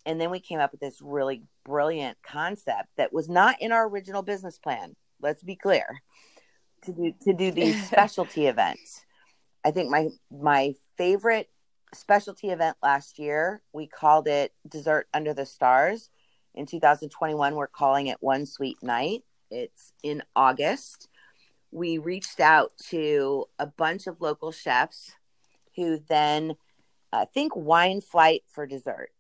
And 0.06 0.20
then 0.20 0.30
we 0.30 0.38
came 0.38 0.60
up 0.60 0.70
with 0.70 0.80
this 0.80 1.00
really 1.02 1.42
brilliant 1.64 2.16
concept 2.22 2.90
that 2.96 3.12
was 3.12 3.28
not 3.28 3.60
in 3.60 3.72
our 3.72 3.88
original 3.88 4.22
business 4.22 4.56
plan. 4.56 4.94
Let's 5.20 5.42
be 5.42 5.56
clear. 5.56 6.00
To 6.84 6.92
do 6.92 7.12
to 7.22 7.32
do 7.32 7.50
these 7.50 7.86
specialty 7.86 8.46
events. 8.46 9.04
I 9.64 9.70
think 9.70 9.90
my 9.90 10.08
my 10.30 10.74
favorite 10.96 11.48
specialty 11.94 12.50
event 12.50 12.76
last 12.82 13.18
year, 13.18 13.62
we 13.72 13.86
called 13.86 14.26
it 14.26 14.52
Dessert 14.68 15.08
Under 15.12 15.34
the 15.34 15.46
Stars. 15.46 16.10
In 16.54 16.66
2021, 16.66 17.54
we're 17.54 17.66
calling 17.66 18.08
it 18.08 18.18
One 18.20 18.46
Sweet 18.46 18.82
Night. 18.82 19.24
It's 19.50 19.92
in 20.02 20.22
August. 20.34 21.08
We 21.70 21.98
reached 21.98 22.40
out 22.40 22.72
to 22.90 23.46
a 23.58 23.66
bunch 23.66 24.06
of 24.06 24.20
local 24.20 24.52
chefs 24.52 25.12
who 25.76 25.98
then 26.08 26.56
uh, 27.12 27.26
think 27.32 27.52
wine 27.54 28.00
flight 28.00 28.42
for 28.46 28.66
dessert. 28.66 29.10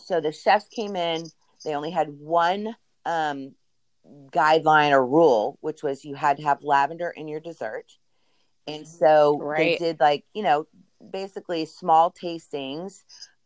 So 0.00 0.20
the 0.20 0.32
chefs 0.32 0.68
came 0.68 0.96
in, 0.96 1.24
they 1.64 1.74
only 1.74 1.90
had 1.90 2.18
one 2.18 2.76
um, 3.04 3.54
guideline 4.30 4.90
or 4.90 5.06
rule, 5.06 5.58
which 5.60 5.82
was 5.82 6.04
you 6.04 6.14
had 6.14 6.36
to 6.38 6.42
have 6.42 6.62
lavender 6.62 7.10
in 7.10 7.28
your 7.28 7.40
dessert. 7.40 7.92
And 8.66 8.86
so 8.86 9.38
right. 9.38 9.78
they 9.78 9.86
did 9.86 10.00
like, 10.00 10.24
you 10.34 10.42
know, 10.42 10.66
basically 11.10 11.64
small 11.66 12.12
tastings 12.12 13.04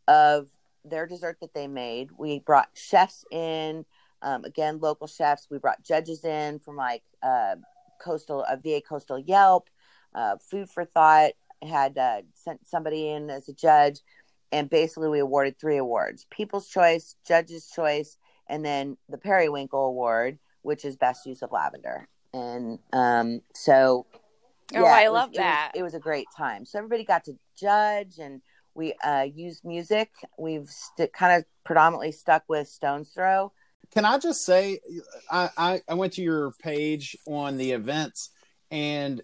of 0.08 0.48
their 0.84 1.06
dessert 1.06 1.38
that 1.40 1.54
they 1.54 1.66
made. 1.66 2.10
We 2.16 2.38
brought 2.40 2.70
chefs 2.74 3.24
in, 3.30 3.84
um, 4.22 4.44
again, 4.44 4.80
local 4.80 5.06
chefs. 5.06 5.48
We 5.50 5.58
brought 5.58 5.82
judges 5.82 6.24
in 6.24 6.58
from 6.58 6.76
like 6.76 7.02
uh, 7.22 7.56
coastal, 8.00 8.44
uh, 8.48 8.56
VA 8.56 8.80
Coastal 8.80 9.18
Yelp, 9.18 9.68
uh, 10.14 10.36
Food 10.38 10.70
for 10.70 10.84
Thought 10.84 11.32
had 11.62 11.98
uh, 11.98 12.22
sent 12.34 12.66
somebody 12.66 13.10
in 13.10 13.30
as 13.30 13.48
a 13.48 13.52
judge, 13.52 14.00
and 14.52 14.70
basically 14.70 15.08
we 15.08 15.18
awarded 15.18 15.58
three 15.58 15.76
awards: 15.76 16.26
People's 16.30 16.68
Choice, 16.68 17.16
Judge's 17.26 17.70
Choice, 17.70 18.16
and 18.48 18.64
then 18.64 18.96
the 19.08 19.18
Periwinkle 19.18 19.86
Award, 19.86 20.38
which 20.62 20.84
is 20.84 20.96
Best 20.96 21.26
Use 21.26 21.42
of 21.42 21.52
Lavender. 21.52 22.08
And 22.32 22.78
um, 22.92 23.40
so, 23.54 24.06
oh, 24.74 24.84
I 24.84 25.08
was- 25.08 25.14
love 25.14 25.28
it 25.28 25.32
was- 25.32 25.36
that. 25.38 25.72
It 25.74 25.82
was, 25.82 25.94
a 25.94 25.98
great 26.00 26.26
time. 26.36 26.64
So 26.64 26.78
everybody 26.78 27.04
got 27.04 27.24
to 27.24 27.34
judge, 27.58 28.18
and 28.18 28.40
we 28.74 28.94
uh, 29.04 29.26
used 29.34 29.64
music. 29.64 30.10
We've 30.38 30.68
st- 30.68 31.12
kind 31.12 31.38
of 31.38 31.44
predominantly 31.64 32.12
stuck 32.12 32.44
with 32.48 32.68
Stone's 32.68 33.10
Throw. 33.10 33.52
Can 33.92 34.04
I 34.04 34.18
just 34.18 34.44
say, 34.46 34.78
I, 35.30 35.50
I 35.56 35.82
I 35.88 35.94
went 35.94 36.12
to 36.12 36.22
your 36.22 36.52
page 36.62 37.16
on 37.26 37.56
the 37.56 37.72
events, 37.72 38.30
and 38.70 39.20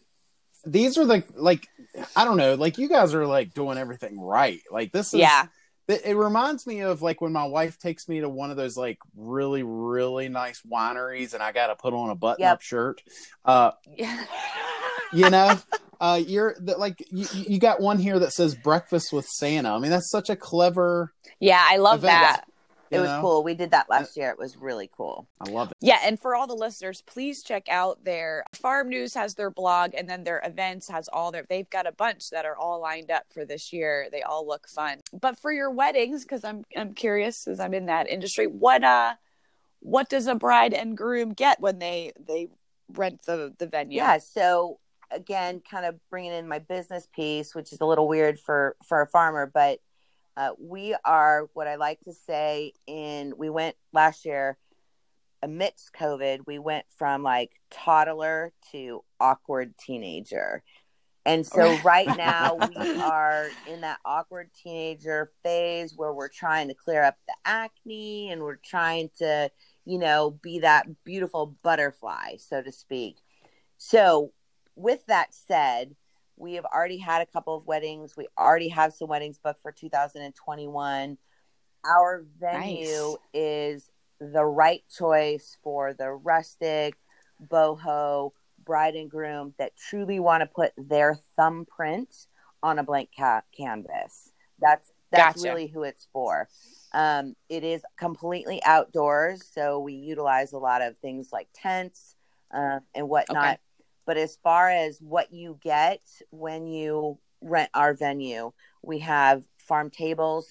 these 0.64 0.98
are 0.98 1.06
the 1.06 1.22
like 1.36 1.68
I 2.16 2.24
don't 2.24 2.36
know, 2.36 2.56
like 2.56 2.76
you 2.76 2.88
guys 2.88 3.14
are 3.14 3.28
like 3.28 3.54
doing 3.54 3.78
everything 3.78 4.18
right. 4.18 4.60
Like 4.68 4.90
this 4.90 5.14
is 5.14 5.20
yeah. 5.20 5.46
It, 5.88 6.02
it 6.04 6.14
reminds 6.16 6.66
me 6.66 6.80
of 6.80 7.02
like 7.02 7.20
when 7.20 7.32
my 7.32 7.44
wife 7.44 7.78
takes 7.78 8.08
me 8.08 8.20
to 8.20 8.28
one 8.28 8.50
of 8.50 8.56
those 8.56 8.76
like 8.76 8.98
really 9.16 9.62
really 9.62 10.28
nice 10.28 10.60
wineries 10.70 11.34
and 11.34 11.42
i 11.42 11.52
gotta 11.52 11.76
put 11.76 11.94
on 11.94 12.10
a 12.10 12.14
button 12.14 12.44
up 12.44 12.58
Yep. 12.58 12.62
shirt 12.62 13.02
uh 13.44 13.70
Yeah. 13.96 14.24
you 15.12 15.30
know 15.30 15.56
uh 16.00 16.20
you're 16.26 16.56
like 16.60 17.02
you, 17.10 17.26
you 17.32 17.58
got 17.58 17.80
one 17.80 17.98
here 17.98 18.18
that 18.18 18.32
says 18.32 18.54
breakfast 18.54 19.12
with 19.12 19.24
santa 19.26 19.70
i 19.72 19.78
mean 19.78 19.90
that's 19.90 20.10
such 20.10 20.28
a 20.30 20.36
clever 20.36 21.12
yeah, 21.38 21.62
I 21.68 21.76
love 21.76 21.98
Event. 21.98 22.12
that. 22.12 22.44
You 22.90 22.98
It 22.98 23.00
was 23.00 23.10
know? 23.10 23.20
cool. 23.20 23.42
We 23.42 23.54
did 23.54 23.70
that 23.72 23.88
last 23.88 24.16
year. 24.16 24.30
It 24.30 24.38
was 24.38 24.56
really 24.56 24.88
cool. 24.96 25.26
i 25.40 25.48
love 25.50 25.70
it 25.70 25.76
Yeah, 25.80 25.98
and 26.04 26.18
for 26.18 26.34
all 26.34 26.46
the 26.46 26.54
listeners, 26.54 27.02
please 27.02 27.42
check 27.42 27.68
out 27.68 28.04
their 28.04 28.44
Farm 28.54 28.88
News 28.88 29.14
has 29.14 29.34
their 29.34 29.50
blog, 29.50 29.94
and 29.94 30.08
then 30.08 30.24
their 30.24 30.40
events 30.44 30.88
has 30.88 31.08
all 31.08 31.30
their. 31.32 31.44
They've 31.48 31.68
got 31.70 31.86
a 31.86 31.92
bunch 31.92 32.30
that 32.30 32.44
are 32.44 32.56
all 32.56 32.80
lined 32.80 33.10
up 33.10 33.24
for 33.30 33.44
this 33.44 33.72
year. 33.72 34.08
They 34.10 34.22
all 34.22 34.46
look 34.46 34.68
fun. 34.68 35.00
But 35.12 35.38
for 35.38 35.52
your 35.52 35.70
weddings, 35.70 36.22
because 36.22 36.44
I'm 36.44 36.64
I'm 36.76 36.94
curious, 36.94 37.46
as 37.46 37.60
I'm 37.60 37.74
in 37.74 37.86
that 37.86 38.08
industry, 38.08 38.46
what 38.46 38.84
uh, 38.84 39.14
what 39.80 40.08
does 40.08 40.26
a 40.26 40.34
bride 40.34 40.72
and 40.74 40.96
groom 40.96 41.32
get 41.32 41.60
when 41.60 41.78
they 41.78 42.12
they 42.26 42.48
rent 42.92 43.22
the 43.26 43.52
the 43.58 43.66
venue? 43.66 43.98
Yeah. 43.98 44.18
So 44.18 44.78
again, 45.10 45.62
kind 45.70 45.86
of 45.86 45.94
bringing 46.10 46.32
in 46.32 46.48
my 46.48 46.58
business 46.58 47.06
piece, 47.14 47.54
which 47.54 47.72
is 47.72 47.80
a 47.80 47.84
little 47.86 48.08
weird 48.08 48.40
for 48.40 48.76
for 48.86 49.02
a 49.02 49.06
farmer, 49.06 49.50
but 49.52 49.80
uh, 50.36 50.50
we 50.58 50.94
are 51.04 51.48
what 51.54 51.66
I 51.66 51.76
like 51.76 52.00
to 52.00 52.12
say. 52.12 52.72
In 52.86 53.34
we 53.36 53.48
went 53.50 53.76
last 53.92 54.24
year 54.24 54.58
amidst 55.42 55.92
COVID, 55.94 56.40
we 56.46 56.58
went 56.58 56.86
from 56.96 57.22
like 57.22 57.52
toddler 57.70 58.52
to 58.72 59.02
awkward 59.20 59.74
teenager. 59.78 60.62
And 61.24 61.44
so 61.44 61.76
right 61.82 62.06
now 62.16 62.56
we 62.56 63.00
are 63.00 63.48
in 63.66 63.80
that 63.80 63.98
awkward 64.04 64.50
teenager 64.62 65.32
phase 65.42 65.94
where 65.96 66.12
we're 66.12 66.28
trying 66.28 66.68
to 66.68 66.74
clear 66.74 67.02
up 67.02 67.16
the 67.26 67.34
acne 67.44 68.30
and 68.30 68.42
we're 68.42 68.56
trying 68.56 69.10
to, 69.18 69.50
you 69.84 69.98
know, 69.98 70.30
be 70.42 70.60
that 70.60 70.86
beautiful 71.04 71.56
butterfly, 71.62 72.36
so 72.38 72.62
to 72.62 72.70
speak. 72.70 73.16
So, 73.78 74.32
with 74.74 75.04
that 75.06 75.34
said, 75.34 75.96
we 76.36 76.54
have 76.54 76.64
already 76.66 76.98
had 76.98 77.22
a 77.22 77.26
couple 77.26 77.56
of 77.56 77.66
weddings. 77.66 78.16
We 78.16 78.28
already 78.38 78.68
have 78.68 78.92
some 78.92 79.08
weddings 79.08 79.38
booked 79.42 79.60
for 79.60 79.72
2021. 79.72 81.18
Our 81.84 82.24
venue 82.38 82.72
Nice. 82.72 83.16
is 83.32 83.90
the 84.20 84.44
right 84.44 84.82
choice 84.96 85.56
for 85.62 85.94
the 85.94 86.10
rustic, 86.10 86.94
boho, 87.50 88.32
bride 88.64 88.94
and 88.94 89.10
groom 89.10 89.54
that 89.58 89.76
truly 89.76 90.20
want 90.20 90.42
to 90.42 90.46
put 90.46 90.72
their 90.76 91.18
thumbprint 91.36 92.14
on 92.62 92.78
a 92.78 92.82
blank 92.82 93.10
ca- 93.16 93.42
canvas. 93.56 94.32
That's 94.60 94.92
that's 95.12 95.36
Gotcha. 95.36 95.49
really 95.49 95.68
who 95.68 95.84
it's 95.84 96.08
for. 96.12 96.49
Um, 96.92 97.36
it 97.49 97.62
is 97.62 97.82
completely 97.96 98.60
outdoors, 98.64 99.42
so 99.54 99.78
we 99.78 99.94
utilize 99.94 100.52
a 100.52 100.58
lot 100.58 100.82
of 100.82 100.96
things 100.99 101.28
like 101.32 101.49
tents 101.54 102.16
uh, 102.52 102.80
and 102.94 103.08
whatnot. 103.08 103.44
Okay. 103.44 103.58
But 104.06 104.16
as 104.16 104.38
far 104.42 104.71
as 104.71 104.99
what 105.00 105.32
you 105.32 105.58
get 105.62 106.00
when 106.30 106.66
you 106.66 107.19
rent 107.42 107.71
our 107.75 107.92
venue, 107.92 108.52
we 108.82 109.00
have 109.00 109.42
farm 109.58 109.90
tables 109.90 110.49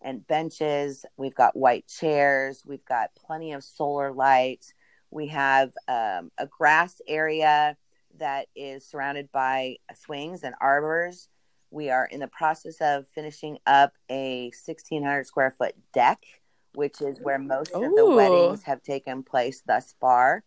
and 0.00 0.26
benches. 0.26 1.04
We've 1.16 1.34
got 1.34 1.56
white 1.56 1.86
chairs. 1.86 2.62
We've 2.66 2.84
got 2.84 3.10
plenty 3.14 3.52
of 3.52 3.62
solar 3.62 4.12
lights. 4.12 4.72
We 5.10 5.28
have 5.28 5.72
um, 5.88 6.32
a 6.38 6.46
grass 6.46 7.00
area 7.06 7.76
that 8.18 8.46
is 8.56 8.86
surrounded 8.86 9.30
by 9.30 9.76
swings 9.94 10.42
and 10.42 10.54
arbors. 10.60 11.28
We 11.70 11.90
are 11.90 12.06
in 12.06 12.20
the 12.20 12.28
process 12.28 12.76
of 12.80 13.06
finishing 13.08 13.58
up 13.66 13.92
a 14.08 14.50
1,600 14.64 15.26
square 15.26 15.50
foot 15.50 15.74
deck, 15.92 16.20
which 16.74 17.00
is 17.02 17.20
where 17.20 17.38
most 17.38 17.72
of 17.72 17.82
the 17.82 18.06
weddings 18.06 18.62
have 18.62 18.82
taken 18.82 19.22
place 19.22 19.62
thus 19.66 19.94
far. 20.00 20.44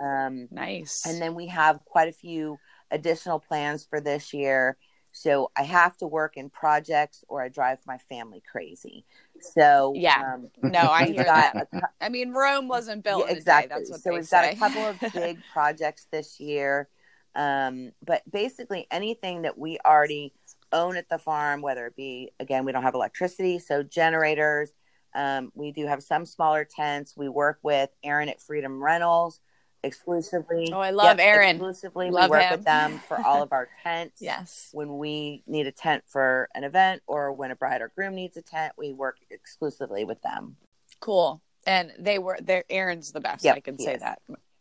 Um, 0.00 0.48
nice. 0.50 1.06
and 1.06 1.20
then 1.20 1.34
we 1.34 1.48
have 1.48 1.84
quite 1.84 2.08
a 2.08 2.12
few 2.12 2.58
additional 2.90 3.38
plans 3.38 3.84
for 3.84 4.00
this 4.00 4.32
year. 4.32 4.76
So 5.12 5.52
I 5.56 5.62
have 5.62 5.96
to 5.98 6.06
work 6.08 6.36
in 6.36 6.50
projects 6.50 7.24
or 7.28 7.42
I 7.42 7.48
drive 7.48 7.78
my 7.86 7.98
family 7.98 8.42
crazy. 8.50 9.04
So 9.40 9.92
Yeah. 9.94 10.34
um, 10.34 10.50
no, 10.56 10.90
I 10.90 11.06
hear 11.06 11.24
got 11.24 11.54
that. 11.72 11.94
I 12.00 12.08
mean, 12.08 12.32
Rome 12.32 12.66
wasn't 12.66 13.04
built 13.04 13.20
yeah, 13.20 13.26
in 13.26 13.30
a 13.30 13.34
day. 13.34 13.38
exactly. 13.38 13.68
That's 13.68 13.90
what 13.90 14.00
so 14.00 14.12
we've 14.12 14.26
say. 14.26 14.36
got 14.36 14.52
a 14.52 14.56
couple 14.56 14.86
of 14.86 15.00
big 15.14 15.38
projects 15.52 16.06
this 16.10 16.40
year. 16.40 16.88
Um, 17.36 17.92
but 18.04 18.22
basically 18.30 18.86
anything 18.90 19.42
that 19.42 19.56
we 19.58 19.78
already 19.84 20.32
own 20.72 20.96
at 20.96 21.08
the 21.08 21.18
farm, 21.18 21.62
whether 21.62 21.86
it 21.86 21.96
be 21.96 22.32
again, 22.40 22.64
we 22.64 22.72
don't 22.72 22.82
have 22.82 22.94
electricity, 22.94 23.58
so 23.58 23.82
generators. 23.82 24.72
Um, 25.14 25.52
we 25.54 25.70
do 25.70 25.86
have 25.86 26.02
some 26.02 26.26
smaller 26.26 26.64
tents. 26.64 27.16
We 27.16 27.28
work 27.28 27.60
with 27.62 27.90
Aaron 28.02 28.28
at 28.28 28.40
Freedom 28.42 28.82
Rentals 28.82 29.38
exclusively. 29.84 30.70
Oh, 30.72 30.80
I 30.80 30.90
love 30.90 31.18
Aaron. 31.20 31.50
Exclusively, 31.56 32.10
Love 32.10 32.30
we 32.30 32.36
work 32.36 32.42
him. 32.44 32.50
with 32.52 32.64
them 32.64 32.98
for 33.06 33.20
all 33.24 33.42
of 33.42 33.52
our 33.52 33.68
tents. 33.82 34.20
yes. 34.20 34.70
When 34.72 34.98
we 34.98 35.42
need 35.46 35.66
a 35.66 35.72
tent 35.72 36.04
for 36.06 36.48
an 36.54 36.64
event, 36.64 37.02
or 37.06 37.32
when 37.32 37.50
a 37.50 37.56
bride 37.56 37.80
or 37.82 37.92
groom 37.94 38.14
needs 38.14 38.36
a 38.36 38.42
tent, 38.42 38.72
we 38.76 38.92
work 38.92 39.18
exclusively 39.30 40.04
with 40.04 40.20
them. 40.22 40.56
Cool. 41.00 41.40
And 41.66 41.92
they 41.98 42.18
were 42.18 42.38
there. 42.42 42.64
Aaron's 42.68 43.12
the 43.12 43.20
best. 43.20 43.44
Yep, 43.44 43.56
I 43.56 43.60
can 43.60 43.78
say 43.78 43.94
is. 43.94 44.00
that. 44.00 44.20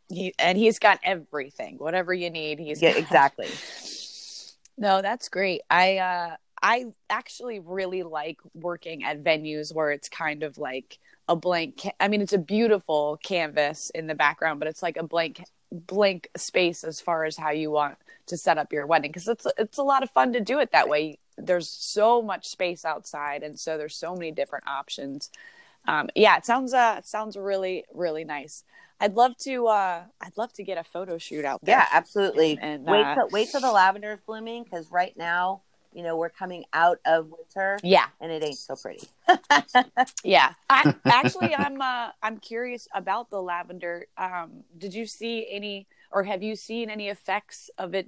He 0.10 0.34
and 0.38 0.58
he's 0.58 0.80
got 0.80 1.00
everything. 1.04 1.78
Whatever 1.78 2.14
you 2.14 2.30
need, 2.30 2.60
he's 2.60 2.82
Yeah, 2.82 2.92
got. 2.92 3.00
exactly. 3.00 3.48
No, 4.76 5.04
that's 5.04 5.30
great. 5.30 5.62
I 5.70 5.98
uh 5.98 6.36
I 6.63 6.86
actually 7.10 7.60
really 7.60 8.04
like 8.04 8.39
working 8.54 9.04
at 9.04 9.21
venues 9.21 9.76
where 9.76 9.91
it's 9.91 10.08
kind 10.08 10.43
of 10.43 10.58
like 10.58 10.97
a 11.28 11.36
blank 11.36 11.82
ca- 11.82 11.91
I 11.99 12.08
mean 12.08 12.21
it's 12.21 12.34
a 12.34 12.38
beautiful 12.38 13.19
canvas 13.21 13.91
in 13.93 14.08
the 14.08 14.15
background, 14.15 14.60
but 14.60 14.69
it's 14.69 14.82
like 14.82 14.95
a 14.95 15.04
blank 15.04 15.43
blank 15.71 16.30
space 16.38 16.84
as 16.84 17.02
far 17.02 17.26
as 17.26 17.36
how 17.36 17.49
you 17.49 17.69
want 17.69 17.97
to 18.28 18.38
set 18.38 18.58
up 18.58 18.71
your 18.71 18.88
wedding 18.88 19.12
because 19.12 19.28
it's 19.28 19.45
it's 19.58 19.78
a 19.78 19.84
lot 19.84 20.04
of 20.04 20.10
fun 20.12 20.32
to 20.34 20.39
do 20.39 20.60
it 20.60 20.71
that 20.71 20.88
way. 20.88 21.19
There's 21.38 21.67
so 21.67 22.21
much 22.21 22.47
space 22.47 22.86
outside 22.86 23.43
and 23.43 23.60
so 23.60 23.78
there's 23.78 23.95
so 23.95 24.13
many 24.13 24.32
different 24.32 24.65
options. 24.65 25.30
Um 25.86 26.10
yeah, 26.15 26.38
it 26.38 26.45
sounds 26.45 26.73
uh 26.73 26.95
it 26.99 27.06
sounds 27.06 27.36
really 27.36 27.84
really 27.93 28.23
nice. 28.23 28.63
I'd 29.02 29.15
love 29.15 29.36
to 29.39 29.67
uh 29.67 30.04
I'd 30.21 30.38
love 30.38 30.54
to 30.54 30.63
get 30.63 30.78
a 30.78 30.84
photo 30.86 31.17
shoot 31.17 31.43
out 31.43 31.60
there. 31.63 31.76
Yeah, 31.78 31.88
absolutely. 31.91 32.58
And, 32.62 32.86
wait 32.86 33.06
uh, 33.06 33.15
till 33.15 33.30
wait 33.32 33.49
till 33.49 33.60
the 33.60 33.71
lavender 33.71 34.13
is 34.13 34.21
blooming 34.21 34.63
because 34.63 34.89
right 34.91 35.15
now, 35.17 35.63
you 35.93 36.03
know, 36.03 36.17
we're 36.17 36.29
coming 36.29 36.65
out 36.73 36.99
of 37.06 37.29
winter 37.29 37.79
Yeah. 37.84 38.08
and 38.19 38.32
it 38.32 38.43
ain't 38.43 38.58
so 38.58 38.75
pretty. 38.75 39.08
Yeah. 40.23 40.53
I 40.69 40.93
actually 41.06 41.53
I'm 41.56 41.82
uh 41.82 42.10
I'm 42.21 42.38
curious 42.38 42.88
about 42.93 43.29
the 43.29 43.41
lavender. 43.41 44.06
Um 44.17 44.63
did 44.77 44.93
you 44.93 45.06
see 45.06 45.47
any 45.49 45.88
or 46.12 46.23
have 46.23 46.43
you 46.43 46.56
seen 46.56 46.89
any 46.89 47.10
effects 47.10 47.69
of 47.77 47.93
it 47.93 48.08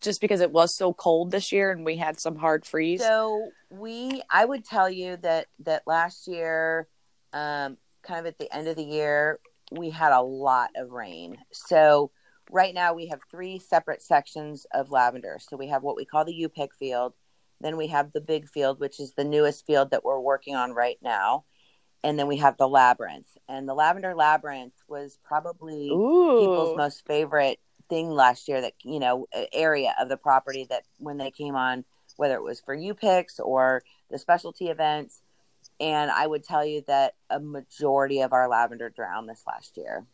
just 0.00 0.20
because 0.20 0.40
it 0.40 0.50
was 0.50 0.76
so 0.76 0.92
cold 0.92 1.30
this 1.30 1.50
year 1.52 1.70
and 1.70 1.84
we 1.84 1.96
had 1.96 2.20
some 2.20 2.36
hard 2.36 2.64
freeze? 2.66 3.00
So 3.00 3.50
we, 3.70 4.22
I 4.30 4.44
would 4.44 4.64
tell 4.64 4.90
you 4.90 5.16
that 5.18 5.46
that 5.60 5.82
last 5.86 6.28
year, 6.28 6.86
um, 7.32 7.76
kind 8.02 8.20
of 8.20 8.26
at 8.26 8.38
the 8.38 8.54
end 8.54 8.68
of 8.68 8.76
the 8.76 8.84
year, 8.84 9.40
we 9.72 9.90
had 9.90 10.12
a 10.12 10.20
lot 10.22 10.70
of 10.76 10.90
rain. 10.92 11.38
So 11.52 12.10
right 12.50 12.74
now 12.74 12.94
we 12.94 13.06
have 13.08 13.20
three 13.30 13.58
separate 13.58 14.02
sections 14.02 14.66
of 14.72 14.90
lavender. 14.90 15.38
So 15.40 15.56
we 15.56 15.68
have 15.68 15.82
what 15.82 15.96
we 15.96 16.04
call 16.04 16.24
the 16.24 16.34
U 16.34 16.48
pick 16.48 16.74
field, 16.74 17.14
then 17.60 17.76
we 17.76 17.88
have 17.88 18.12
the 18.12 18.20
big 18.20 18.48
field, 18.48 18.80
which 18.80 19.00
is 19.00 19.12
the 19.12 19.24
newest 19.24 19.66
field 19.66 19.90
that 19.90 20.04
we're 20.04 20.20
working 20.20 20.54
on 20.54 20.72
right 20.72 20.98
now, 21.02 21.44
and 22.02 22.18
then 22.18 22.26
we 22.26 22.36
have 22.38 22.56
the 22.56 22.68
labyrinth. 22.68 23.28
And 23.48 23.68
the 23.68 23.74
lavender 23.74 24.14
labyrinth 24.14 24.74
was 24.88 25.18
probably 25.24 25.88
people's 25.88 26.76
most 26.76 27.06
favorite 27.06 27.58
thing 27.88 28.10
last 28.10 28.48
year 28.48 28.60
that 28.62 28.72
you 28.82 28.98
know 28.98 29.26
area 29.52 29.94
of 30.00 30.08
the 30.08 30.16
property 30.16 30.66
that 30.70 30.84
when 30.98 31.18
they 31.18 31.30
came 31.30 31.54
on 31.54 31.84
whether 32.16 32.34
it 32.34 32.42
was 32.42 32.60
for 32.60 32.74
you 32.74 32.94
picks 32.94 33.38
or 33.38 33.82
the 34.10 34.18
specialty 34.18 34.68
events 34.68 35.20
and 35.80 36.10
I 36.10 36.26
would 36.26 36.44
tell 36.44 36.64
you 36.64 36.82
that 36.86 37.14
a 37.30 37.40
majority 37.40 38.20
of 38.20 38.32
our 38.32 38.48
lavender 38.48 38.90
drowned 38.90 39.28
this 39.28 39.42
last 39.46 39.76
year. 39.76 40.06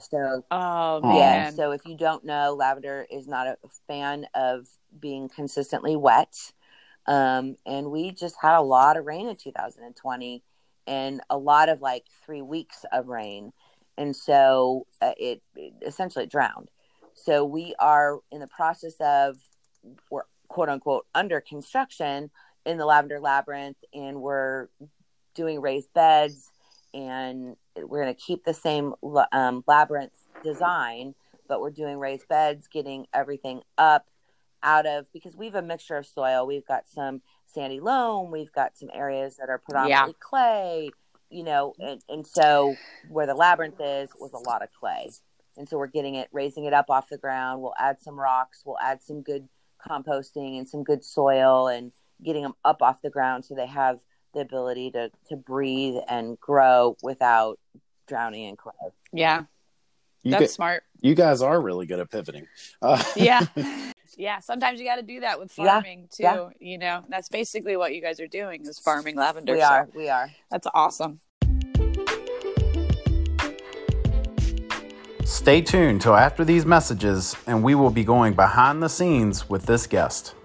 So, 0.00 0.44
oh 0.50 1.00
yeah. 1.02 1.40
man, 1.40 1.52
So, 1.52 1.72
if 1.72 1.84
you 1.84 1.96
don't 1.96 2.24
know, 2.24 2.54
lavender 2.54 3.06
is 3.10 3.26
not 3.26 3.46
a 3.46 3.56
fan 3.86 4.26
of 4.34 4.68
being 4.98 5.28
consistently 5.28 5.96
wet. 5.96 6.52
Um, 7.06 7.56
and 7.64 7.90
we 7.90 8.10
just 8.10 8.36
had 8.40 8.56
a 8.56 8.62
lot 8.62 8.96
of 8.96 9.04
rain 9.04 9.28
in 9.28 9.36
2020 9.36 10.42
and 10.88 11.20
a 11.30 11.38
lot 11.38 11.68
of 11.68 11.80
like 11.80 12.04
three 12.24 12.42
weeks 12.42 12.84
of 12.92 13.08
rain. 13.08 13.52
And 13.96 14.14
so 14.14 14.86
uh, 15.00 15.12
it, 15.16 15.40
it 15.54 15.72
essentially 15.86 16.26
drowned. 16.26 16.70
So, 17.14 17.44
we 17.44 17.74
are 17.78 18.20
in 18.30 18.40
the 18.40 18.48
process 18.48 18.94
of, 19.00 19.38
we're 20.10 20.22
quote 20.48 20.68
unquote 20.68 21.06
under 21.14 21.40
construction 21.40 22.30
in 22.64 22.78
the 22.78 22.86
lavender 22.86 23.20
labyrinth, 23.20 23.78
and 23.94 24.20
we're 24.20 24.68
doing 25.34 25.60
raised 25.60 25.92
beds 25.92 26.50
and 26.94 27.56
we're 27.76 28.02
going 28.02 28.14
to 28.14 28.20
keep 28.20 28.44
the 28.44 28.54
same 28.54 28.94
um, 29.32 29.62
labyrinth 29.66 30.12
design 30.42 31.14
but 31.48 31.60
we're 31.60 31.70
doing 31.70 31.98
raised 31.98 32.28
beds 32.28 32.68
getting 32.68 33.06
everything 33.14 33.62
up 33.78 34.08
out 34.62 34.86
of 34.86 35.10
because 35.12 35.36
we 35.36 35.46
have 35.46 35.54
a 35.54 35.62
mixture 35.62 35.96
of 35.96 36.06
soil. 36.06 36.46
We've 36.46 36.66
got 36.66 36.88
some 36.88 37.22
sandy 37.46 37.80
loam 37.80 38.30
we've 38.30 38.52
got 38.52 38.76
some 38.76 38.90
areas 38.92 39.36
that 39.36 39.48
are 39.48 39.58
predominantly 39.58 40.14
yeah. 40.18 40.20
clay 40.20 40.90
you 41.30 41.42
know 41.42 41.72
and, 41.78 42.02
and 42.08 42.26
so 42.26 42.74
where 43.08 43.24
the 43.24 43.34
labyrinth 43.34 43.80
is 43.80 44.10
was 44.18 44.32
a 44.32 44.38
lot 44.50 44.62
of 44.62 44.68
clay. 44.78 45.10
And 45.58 45.66
so 45.66 45.78
we're 45.78 45.86
getting 45.86 46.16
it 46.16 46.28
raising 46.32 46.64
it 46.64 46.74
up 46.74 46.90
off 46.90 47.08
the 47.08 47.16
ground. 47.16 47.62
We'll 47.62 47.74
add 47.78 48.00
some 48.00 48.18
rocks 48.18 48.62
we'll 48.66 48.78
add 48.80 49.02
some 49.02 49.22
good 49.22 49.48
composting 49.86 50.58
and 50.58 50.68
some 50.68 50.82
good 50.82 51.04
soil 51.04 51.68
and 51.68 51.92
getting 52.22 52.42
them 52.42 52.54
up 52.64 52.82
off 52.82 53.02
the 53.02 53.10
ground 53.10 53.44
so 53.44 53.54
they 53.54 53.66
have 53.66 54.00
the 54.36 54.42
ability 54.42 54.90
to 54.92 55.10
to 55.28 55.36
breathe 55.36 55.96
and 56.08 56.38
grow 56.38 56.96
without 57.02 57.58
drowning 58.06 58.44
in 58.44 58.56
clay. 58.56 58.72
Yeah. 59.12 59.44
You 60.22 60.32
That's 60.32 60.52
smart. 60.52 60.82
You 61.00 61.14
guys 61.14 61.40
are 61.40 61.60
really 61.60 61.86
good 61.86 62.00
at 62.00 62.10
pivoting. 62.10 62.46
Uh, 62.82 63.02
yeah. 63.16 63.46
Yeah, 64.18 64.40
sometimes 64.40 64.80
you 64.80 64.86
got 64.86 64.96
to 64.96 65.02
do 65.02 65.20
that 65.20 65.38
with 65.38 65.52
farming 65.52 66.08
yeah, 66.18 66.34
too. 66.34 66.50
Yeah. 66.58 66.70
You 66.70 66.78
know, 66.78 67.04
that's 67.08 67.28
basically 67.28 67.76
what 67.76 67.94
you 67.94 68.00
guys 68.00 68.18
are 68.18 68.26
doing 68.26 68.62
is 68.62 68.78
farming 68.78 69.16
lavender. 69.16 69.52
We 69.54 69.60
so 69.60 69.66
are. 69.66 69.88
We 69.94 70.08
are. 70.08 70.30
That's 70.50 70.66
awesome. 70.72 71.20
Stay 75.24 75.60
tuned 75.60 76.00
till 76.00 76.14
after 76.14 76.44
these 76.44 76.64
messages, 76.64 77.36
and 77.46 77.62
we 77.62 77.74
will 77.74 77.90
be 77.90 78.04
going 78.04 78.32
behind 78.32 78.82
the 78.82 78.88
scenes 78.88 79.50
with 79.50 79.66
this 79.66 79.86
guest. 79.86 80.35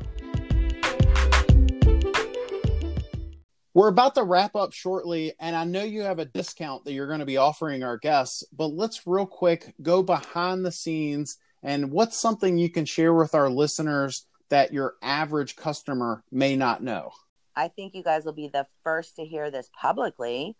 We're 3.73 3.87
about 3.87 4.15
to 4.15 4.23
wrap 4.23 4.53
up 4.57 4.73
shortly, 4.73 5.33
and 5.39 5.55
I 5.55 5.63
know 5.63 5.83
you 5.83 6.01
have 6.01 6.19
a 6.19 6.25
discount 6.25 6.83
that 6.83 6.91
you're 6.91 7.07
going 7.07 7.21
to 7.21 7.25
be 7.25 7.37
offering 7.37 7.83
our 7.83 7.97
guests, 7.97 8.43
but 8.51 8.67
let's 8.67 9.07
real 9.07 9.25
quick 9.25 9.73
go 9.81 10.03
behind 10.03 10.65
the 10.65 10.73
scenes 10.73 11.37
and 11.63 11.89
what's 11.89 12.19
something 12.19 12.57
you 12.57 12.69
can 12.69 12.83
share 12.83 13.13
with 13.13 13.33
our 13.33 13.49
listeners 13.49 14.25
that 14.49 14.73
your 14.73 14.95
average 15.01 15.55
customer 15.55 16.21
may 16.31 16.57
not 16.57 16.83
know? 16.83 17.11
I 17.55 17.69
think 17.69 17.93
you 17.95 18.03
guys 18.03 18.25
will 18.25 18.33
be 18.33 18.49
the 18.49 18.67
first 18.83 19.15
to 19.15 19.25
hear 19.25 19.49
this 19.49 19.69
publicly. 19.79 20.57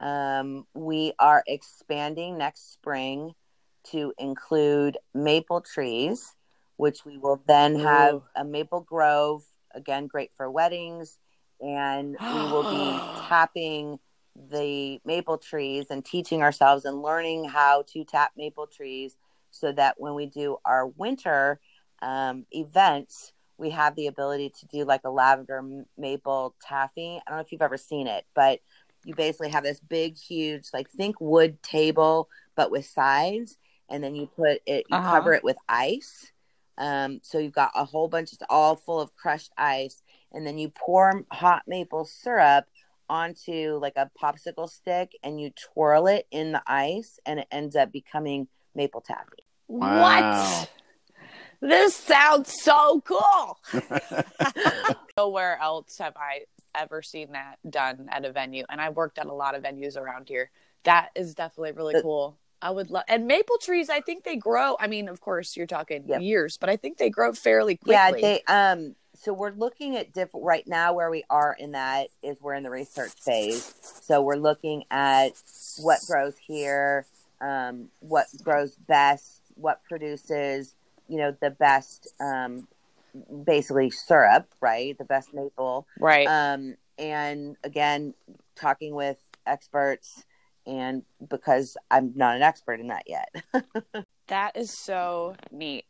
Um, 0.00 0.66
we 0.72 1.12
are 1.18 1.44
expanding 1.46 2.38
next 2.38 2.72
spring 2.72 3.34
to 3.90 4.14
include 4.16 4.96
maple 5.12 5.60
trees, 5.60 6.34
which 6.76 7.04
we 7.04 7.18
will 7.18 7.42
then 7.46 7.78
have 7.80 8.14
Ooh. 8.14 8.24
a 8.36 8.44
maple 8.44 8.80
grove, 8.80 9.42
again, 9.74 10.06
great 10.06 10.30
for 10.34 10.50
weddings 10.50 11.18
and 11.64 12.16
we 12.20 12.52
will 12.52 12.70
be 12.70 13.00
tapping 13.28 13.98
the 14.50 15.00
maple 15.04 15.38
trees 15.38 15.86
and 15.90 16.04
teaching 16.04 16.42
ourselves 16.42 16.84
and 16.84 17.02
learning 17.02 17.44
how 17.44 17.84
to 17.92 18.04
tap 18.04 18.32
maple 18.36 18.66
trees 18.66 19.16
so 19.50 19.72
that 19.72 19.94
when 19.98 20.14
we 20.14 20.26
do 20.26 20.56
our 20.64 20.86
winter 20.86 21.60
um, 22.02 22.44
events, 22.50 23.32
we 23.56 23.70
have 23.70 23.94
the 23.94 24.08
ability 24.08 24.52
to 24.60 24.66
do 24.66 24.84
like 24.84 25.02
a 25.04 25.10
lavender 25.10 25.62
maple 25.96 26.54
taffy. 26.60 27.20
I 27.24 27.30
don't 27.30 27.38
know 27.38 27.42
if 27.42 27.52
you've 27.52 27.62
ever 27.62 27.76
seen 27.76 28.08
it, 28.08 28.24
but 28.34 28.60
you 29.04 29.14
basically 29.14 29.50
have 29.50 29.62
this 29.62 29.80
big, 29.80 30.16
huge, 30.16 30.68
like 30.72 30.90
think 30.90 31.16
wood 31.20 31.62
table, 31.62 32.28
but 32.56 32.70
with 32.70 32.86
sides, 32.86 33.56
and 33.88 34.02
then 34.02 34.14
you 34.14 34.26
put 34.26 34.60
it, 34.66 34.86
you 34.88 34.96
uh-huh. 34.96 35.10
cover 35.10 35.32
it 35.34 35.44
with 35.44 35.56
ice. 35.68 36.32
Um, 36.76 37.20
so 37.22 37.38
you've 37.38 37.52
got 37.52 37.70
a 37.76 37.84
whole 37.84 38.08
bunch, 38.08 38.32
it's 38.32 38.42
all 38.50 38.74
full 38.74 39.00
of 39.00 39.14
crushed 39.14 39.52
ice, 39.56 40.02
and 40.34 40.46
then 40.46 40.58
you 40.58 40.68
pour 40.68 41.24
hot 41.30 41.62
maple 41.66 42.04
syrup 42.04 42.66
onto 43.08 43.78
like 43.80 43.94
a 43.96 44.10
popsicle 44.20 44.68
stick 44.68 45.12
and 45.22 45.40
you 45.40 45.50
twirl 45.72 46.06
it 46.06 46.26
in 46.30 46.52
the 46.52 46.62
ice 46.66 47.18
and 47.24 47.40
it 47.40 47.46
ends 47.50 47.76
up 47.76 47.92
becoming 47.92 48.48
maple 48.74 49.00
taffy. 49.00 49.46
Wow. 49.68 50.02
What? 50.02 50.70
This 51.60 51.94
sounds 51.94 52.52
so 52.62 53.00
cool. 53.02 53.58
Nowhere 55.16 55.58
else 55.60 55.98
have 55.98 56.16
I 56.16 56.42
ever 56.74 57.02
seen 57.02 57.32
that 57.32 57.56
done 57.68 58.08
at 58.10 58.24
a 58.24 58.32
venue 58.32 58.64
and 58.68 58.80
I've 58.80 58.96
worked 58.96 59.18
at 59.18 59.26
a 59.26 59.32
lot 59.32 59.54
of 59.54 59.62
venues 59.62 59.96
around 59.96 60.28
here. 60.28 60.50
That 60.84 61.10
is 61.14 61.34
definitely 61.34 61.72
really 61.72 62.02
cool. 62.02 62.38
I 62.60 62.70
would 62.70 62.90
love 62.90 63.04
and 63.08 63.26
maple 63.26 63.58
trees. 63.58 63.90
I 63.90 64.00
think 64.00 64.24
they 64.24 64.36
grow. 64.36 64.76
I 64.80 64.86
mean, 64.86 65.08
of 65.08 65.20
course, 65.20 65.56
you're 65.56 65.66
talking 65.66 66.04
yep. 66.06 66.22
years, 66.22 66.56
but 66.56 66.70
I 66.70 66.76
think 66.76 66.96
they 66.96 67.10
grow 67.10 67.32
fairly 67.32 67.76
quickly. 67.76 67.92
Yeah, 67.94 68.10
they 68.10 68.42
um 68.48 68.96
so 69.24 69.32
we're 69.32 69.52
looking 69.52 69.96
at 69.96 70.12
different 70.12 70.44
right 70.44 70.66
now 70.66 70.92
where 70.92 71.10
we 71.10 71.24
are 71.30 71.56
in 71.58 71.72
that 71.72 72.08
is 72.22 72.36
we're 72.42 72.54
in 72.54 72.62
the 72.62 72.70
research 72.70 73.12
phase. 73.12 73.74
So 74.02 74.20
we're 74.20 74.36
looking 74.36 74.84
at 74.90 75.32
what 75.78 76.00
grows 76.06 76.34
here 76.46 77.06
um, 77.40 77.88
what 78.00 78.26
grows 78.42 78.76
best 78.76 79.40
what 79.54 79.82
produces 79.84 80.74
you 81.08 81.18
know 81.18 81.36
the 81.40 81.50
best 81.50 82.08
um, 82.20 82.68
basically 83.44 83.90
syrup 83.90 84.46
right? 84.60 84.96
The 84.98 85.04
best 85.04 85.32
maple. 85.32 85.86
Right. 85.98 86.26
Um, 86.26 86.76
and 86.98 87.56
again 87.64 88.14
talking 88.56 88.94
with 88.94 89.18
experts 89.46 90.24
and 90.64 91.02
because 91.28 91.76
i'm 91.90 92.12
not 92.14 92.36
an 92.36 92.42
expert 92.42 92.78
in 92.78 92.88
that 92.88 93.04
yet. 93.06 93.34
That 94.28 94.56
is 94.56 94.70
so 94.70 95.36
neat 95.50 95.84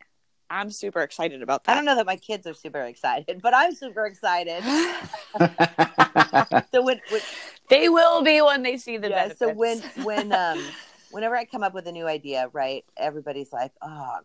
I'm 0.55 0.71
super 0.71 1.01
excited 1.01 1.43
about 1.43 1.65
that. 1.65 1.73
I 1.73 1.75
don't 1.75 1.85
know 1.85 1.97
that 1.97 2.07
my 2.07 2.15
kids 2.17 2.47
are 2.47 2.55
super 2.55 2.83
excited, 2.83 3.43
but 3.43 3.55
I'm 3.55 3.75
super 3.75 4.07
excited. 4.07 4.63
so 6.73 6.83
when, 6.83 7.01
when, 7.11 7.21
they 7.69 7.89
will 7.89 8.23
be 8.23 8.41
when 8.41 8.63
they 8.63 8.77
see 8.77 8.97
the 8.97 9.09
yeah, 9.09 9.29
benefits. 9.29 9.41
So 9.41 9.53
when 9.53 9.83
when 10.05 10.33
um 10.33 10.73
whenever 11.11 11.37
I 11.37 11.45
come 11.45 11.65
up 11.65 11.75
with 11.75 11.89
a 11.89 11.93
new 11.93 12.07
idea, 12.07 12.51
right, 12.53 12.85
everybody's 12.97 13.53
like, 13.53 13.73
"Oh, 13.83 14.19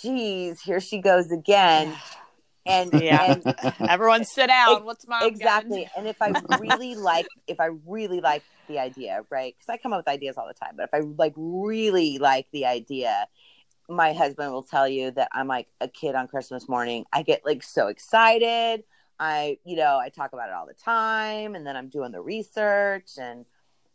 geez, 0.00 0.62
here 0.62 0.80
she 0.80 0.98
goes 1.02 1.30
again." 1.30 1.94
And 2.66 2.90
yeah, 2.94 3.34
and, 3.34 3.54
everyone 3.90 4.24
sit 4.24 4.46
down. 4.46 4.86
What's 4.86 5.06
my 5.06 5.26
exactly? 5.26 5.86
And 5.94 6.08
if 6.08 6.16
I 6.22 6.32
really 6.48 6.94
like, 6.94 7.26
if 7.46 7.60
I 7.60 7.68
really 7.86 8.22
like 8.22 8.42
the 8.68 8.78
idea, 8.78 9.22
right? 9.28 9.54
Because 9.54 9.70
I 9.70 9.76
come 9.76 9.92
up 9.92 9.98
with 9.98 10.08
ideas 10.08 10.38
all 10.38 10.48
the 10.48 10.54
time, 10.54 10.76
but 10.76 10.84
if 10.84 10.94
I 10.94 11.00
like 11.18 11.34
really 11.36 12.16
like 12.16 12.46
the 12.52 12.64
idea, 12.64 13.28
my 13.88 14.12
husband 14.12 14.52
will 14.52 14.62
tell 14.62 14.88
you 14.88 15.10
that 15.12 15.28
I'm 15.32 15.48
like 15.48 15.68
a 15.80 15.88
kid 15.88 16.14
on 16.14 16.28
Christmas 16.28 16.68
morning. 16.68 17.04
I 17.12 17.22
get 17.22 17.44
like 17.44 17.62
so 17.62 17.88
excited. 17.88 18.84
I, 19.18 19.58
you 19.64 19.76
know, 19.76 19.98
I 19.98 20.08
talk 20.08 20.32
about 20.32 20.48
it 20.48 20.54
all 20.54 20.66
the 20.66 20.74
time 20.74 21.54
and 21.54 21.66
then 21.66 21.76
I'm 21.76 21.88
doing 21.88 22.12
the 22.12 22.20
research 22.20 23.12
and 23.18 23.44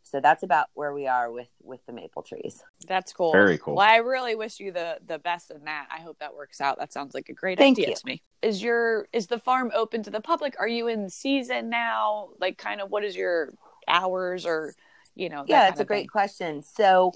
so 0.02 0.20
that's 0.20 0.42
about 0.42 0.66
where 0.74 0.92
we 0.92 1.06
are 1.06 1.30
with 1.30 1.48
with 1.62 1.84
the 1.86 1.92
maple 1.92 2.22
trees. 2.22 2.64
That's 2.88 3.12
cool. 3.12 3.32
Very 3.32 3.58
cool. 3.58 3.76
Well, 3.76 3.88
I 3.88 3.96
really 3.96 4.34
wish 4.34 4.58
you 4.58 4.72
the 4.72 4.98
the 5.06 5.18
best 5.18 5.50
in 5.50 5.64
that. 5.64 5.86
I 5.90 6.00
hope 6.00 6.18
that 6.18 6.34
works 6.34 6.60
out. 6.60 6.78
That 6.78 6.92
sounds 6.92 7.14
like 7.14 7.28
a 7.28 7.32
great 7.32 7.58
Thank 7.58 7.78
idea 7.78 7.90
you. 7.90 7.94
to 7.94 8.06
me. 8.06 8.22
Is 8.42 8.62
your 8.62 9.06
is 9.12 9.28
the 9.28 9.38
farm 9.38 9.70
open 9.74 10.02
to 10.02 10.10
the 10.10 10.20
public? 10.20 10.56
Are 10.58 10.66
you 10.66 10.88
in 10.88 11.08
season 11.10 11.70
now? 11.70 12.30
Like 12.40 12.58
kind 12.58 12.80
of 12.80 12.90
what 12.90 13.04
is 13.04 13.14
your 13.14 13.54
hours 13.86 14.46
or 14.46 14.74
you 15.14 15.28
know? 15.28 15.44
Yeah, 15.46 15.68
it's 15.68 15.80
a 15.80 15.84
great 15.84 16.00
thing? 16.00 16.08
question. 16.08 16.62
So 16.62 17.12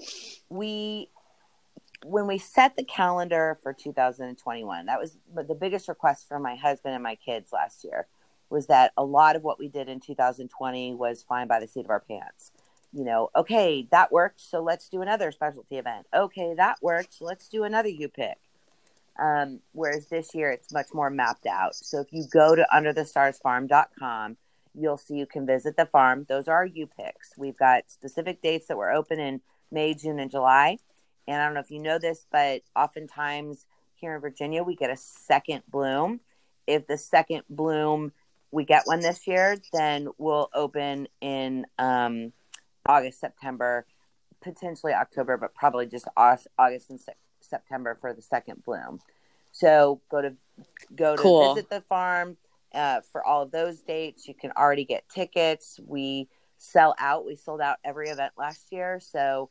we 0.49 1.09
when 2.05 2.27
we 2.27 2.37
set 2.37 2.75
the 2.75 2.83
calendar 2.83 3.57
for 3.63 3.73
2021, 3.73 4.85
that 4.85 4.99
was 4.99 5.17
the 5.33 5.55
biggest 5.55 5.87
request 5.87 6.27
from 6.27 6.43
my 6.43 6.55
husband 6.55 6.93
and 6.93 7.03
my 7.03 7.15
kids 7.15 7.51
last 7.51 7.83
year 7.83 8.07
was 8.49 8.67
that 8.67 8.93
a 8.95 9.03
lot 9.03 9.35
of 9.35 9.41
what 9.41 9.57
we 9.57 9.67
did 9.67 9.89
in 9.89 9.99
2020 9.99 10.93
was 10.93 11.23
fine 11.23 11.47
by 11.47 11.59
the 11.59 11.67
seat 11.67 11.83
of 11.83 11.89
our 11.89 11.99
pants. 11.99 12.51
You 12.93 13.05
know, 13.05 13.29
okay, 13.35 13.87
that 13.91 14.11
worked, 14.11 14.39
so 14.39 14.61
let's 14.61 14.87
do 14.87 15.01
another 15.01 15.31
specialty 15.31 15.77
event. 15.77 16.05
Okay, 16.13 16.53
that 16.53 16.77
worked, 16.81 17.15
so 17.15 17.25
let's 17.25 17.49
do 17.49 17.63
another 17.63 17.89
U 17.89 18.07
pick. 18.07 18.37
Um, 19.19 19.61
whereas 19.71 20.05
this 20.05 20.35
year 20.35 20.51
it's 20.51 20.71
much 20.71 20.87
more 20.93 21.09
mapped 21.09 21.47
out. 21.47 21.73
So 21.73 22.01
if 22.01 22.07
you 22.11 22.25
go 22.31 22.55
to 22.55 22.67
underthestarsfarm.com, 22.73 24.37
you'll 24.75 24.97
see 24.97 25.15
you 25.15 25.25
can 25.25 25.47
visit 25.47 25.75
the 25.75 25.87
farm. 25.87 26.25
Those 26.29 26.47
are 26.47 26.65
U 26.65 26.87
picks. 26.87 27.31
We've 27.35 27.57
got 27.57 27.89
specific 27.89 28.41
dates 28.43 28.67
that 28.67 28.77
we're 28.77 28.91
open 28.91 29.19
in 29.19 29.41
May, 29.71 29.95
June, 29.95 30.19
and 30.19 30.29
July. 30.29 30.77
And 31.27 31.41
I 31.41 31.45
don't 31.45 31.53
know 31.53 31.59
if 31.59 31.71
you 31.71 31.79
know 31.79 31.97
this, 31.97 32.25
but 32.31 32.61
oftentimes 32.75 33.65
here 33.95 34.15
in 34.15 34.21
Virginia, 34.21 34.63
we 34.63 34.75
get 34.75 34.89
a 34.89 34.97
second 34.97 35.63
bloom. 35.69 36.19
If 36.67 36.87
the 36.87 36.97
second 36.97 37.43
bloom 37.49 38.11
we 38.51 38.63
get 38.63 38.83
one 38.85 39.01
this 39.01 39.27
year, 39.27 39.57
then 39.73 40.07
we'll 40.17 40.49
open 40.53 41.07
in 41.21 41.65
um, 41.77 42.31
August, 42.85 43.19
September, 43.19 43.85
potentially 44.41 44.93
October, 44.93 45.37
but 45.37 45.53
probably 45.53 45.87
just 45.87 46.07
August 46.15 46.89
and 46.89 46.99
se- 46.99 47.13
September 47.41 47.97
for 47.99 48.13
the 48.13 48.21
second 48.21 48.63
bloom. 48.63 48.99
So 49.51 50.01
go 50.09 50.21
to 50.21 50.33
go 50.95 51.15
to 51.15 51.21
cool. 51.21 51.53
visit 51.53 51.69
the 51.69 51.81
farm 51.81 52.37
uh, 52.73 53.01
for 53.11 53.25
all 53.25 53.41
of 53.41 53.51
those 53.51 53.81
dates. 53.81 54.27
You 54.27 54.33
can 54.33 54.51
already 54.51 54.85
get 54.85 55.07
tickets. 55.09 55.79
We 55.85 56.27
sell 56.57 56.95
out. 56.99 57.25
We 57.25 57.35
sold 57.35 57.61
out 57.61 57.77
every 57.83 58.09
event 58.09 58.33
last 58.37 58.71
year. 58.71 58.99
So 58.99 59.49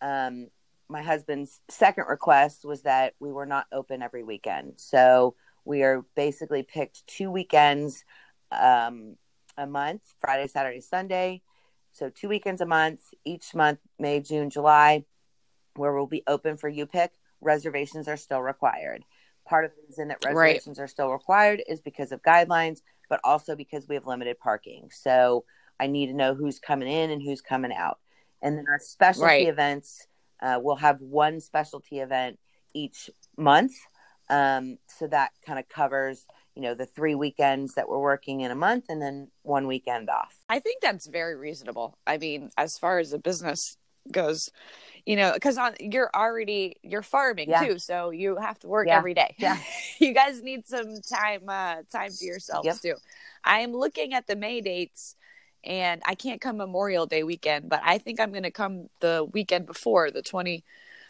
um, 0.00 0.48
my 0.88 1.02
husband's 1.02 1.60
second 1.68 2.04
request 2.08 2.64
was 2.64 2.82
that 2.82 3.14
we 3.18 3.32
were 3.32 3.46
not 3.46 3.66
open 3.72 4.02
every 4.02 4.22
weekend. 4.22 4.74
So 4.76 5.34
we 5.64 5.82
are 5.82 6.04
basically 6.14 6.62
picked 6.62 7.06
two 7.06 7.30
weekends 7.30 8.04
um, 8.52 9.16
a 9.58 9.66
month 9.66 10.02
Friday, 10.20 10.46
Saturday, 10.46 10.80
Sunday. 10.80 11.42
So 11.92 12.10
two 12.10 12.28
weekends 12.28 12.60
a 12.60 12.66
month, 12.66 13.00
each 13.24 13.54
month, 13.54 13.80
May, 13.98 14.20
June, 14.20 14.50
July, 14.50 15.04
where 15.74 15.94
we'll 15.94 16.06
be 16.06 16.22
open 16.26 16.56
for 16.56 16.68
you 16.68 16.86
pick. 16.86 17.12
Reservations 17.40 18.06
are 18.06 18.16
still 18.16 18.42
required. 18.42 19.04
Part 19.46 19.64
of 19.64 19.72
the 19.72 19.82
reason 19.88 20.08
that 20.08 20.24
reservations 20.24 20.78
right. 20.78 20.84
are 20.84 20.88
still 20.88 21.10
required 21.10 21.62
is 21.68 21.80
because 21.80 22.12
of 22.12 22.22
guidelines, 22.22 22.80
but 23.08 23.20
also 23.24 23.56
because 23.56 23.88
we 23.88 23.94
have 23.94 24.06
limited 24.06 24.38
parking. 24.38 24.90
So 24.92 25.44
I 25.78 25.86
need 25.86 26.08
to 26.08 26.12
know 26.12 26.34
who's 26.34 26.58
coming 26.58 26.88
in 26.88 27.10
and 27.10 27.22
who's 27.22 27.40
coming 27.40 27.72
out. 27.72 27.98
And 28.42 28.56
then 28.58 28.66
our 28.68 28.78
specialty 28.78 29.26
right. 29.26 29.48
events, 29.48 30.06
uh, 30.46 30.60
we'll 30.62 30.76
have 30.76 31.00
one 31.00 31.40
specialty 31.40 31.98
event 31.98 32.38
each 32.72 33.10
month. 33.36 33.72
Um, 34.28 34.78
so 34.86 35.06
that 35.08 35.32
kind 35.44 35.58
of 35.58 35.68
covers, 35.68 36.26
you 36.54 36.62
know, 36.62 36.74
the 36.74 36.86
three 36.86 37.14
weekends 37.14 37.74
that 37.74 37.88
we're 37.88 38.00
working 38.00 38.40
in 38.40 38.50
a 38.50 38.54
month 38.54 38.84
and 38.88 39.02
then 39.02 39.28
one 39.42 39.66
weekend 39.66 40.08
off. 40.08 40.34
I 40.48 40.60
think 40.60 40.82
that's 40.82 41.06
very 41.06 41.36
reasonable. 41.36 41.98
I 42.06 42.18
mean, 42.18 42.50
as 42.56 42.78
far 42.78 42.98
as 42.98 43.10
the 43.10 43.18
business 43.18 43.76
goes, 44.12 44.50
you 45.04 45.16
know, 45.16 45.32
because 45.32 45.58
on 45.58 45.74
you're 45.80 46.10
already 46.14 46.76
you're 46.82 47.02
farming 47.02 47.50
yeah. 47.50 47.64
too, 47.64 47.78
so 47.78 48.10
you 48.10 48.36
have 48.36 48.58
to 48.60 48.68
work 48.68 48.88
yeah. 48.88 48.98
every 48.98 49.14
day. 49.14 49.34
Yeah, 49.38 49.58
you 50.00 50.12
guys 50.12 50.42
need 50.42 50.66
some 50.66 51.00
time 51.00 51.48
uh, 51.48 51.82
time 51.90 52.10
to 52.10 52.24
yourselves 52.24 52.66
yep. 52.66 52.80
too. 52.80 52.94
I 53.44 53.60
am 53.60 53.72
looking 53.72 54.14
at 54.14 54.26
the 54.26 54.36
May 54.36 54.60
dates, 54.60 55.16
and 55.66 56.02
I 56.06 56.14
can't 56.14 56.40
come 56.40 56.56
Memorial 56.56 57.06
Day 57.06 57.22
weekend, 57.22 57.68
but 57.68 57.80
I 57.84 57.98
think 57.98 58.20
I'm 58.20 58.30
going 58.30 58.44
to 58.44 58.50
come 58.50 58.88
the 59.00 59.28
weekend 59.32 59.66
before 59.66 60.10
the 60.10 60.22
twenty. 60.22 60.64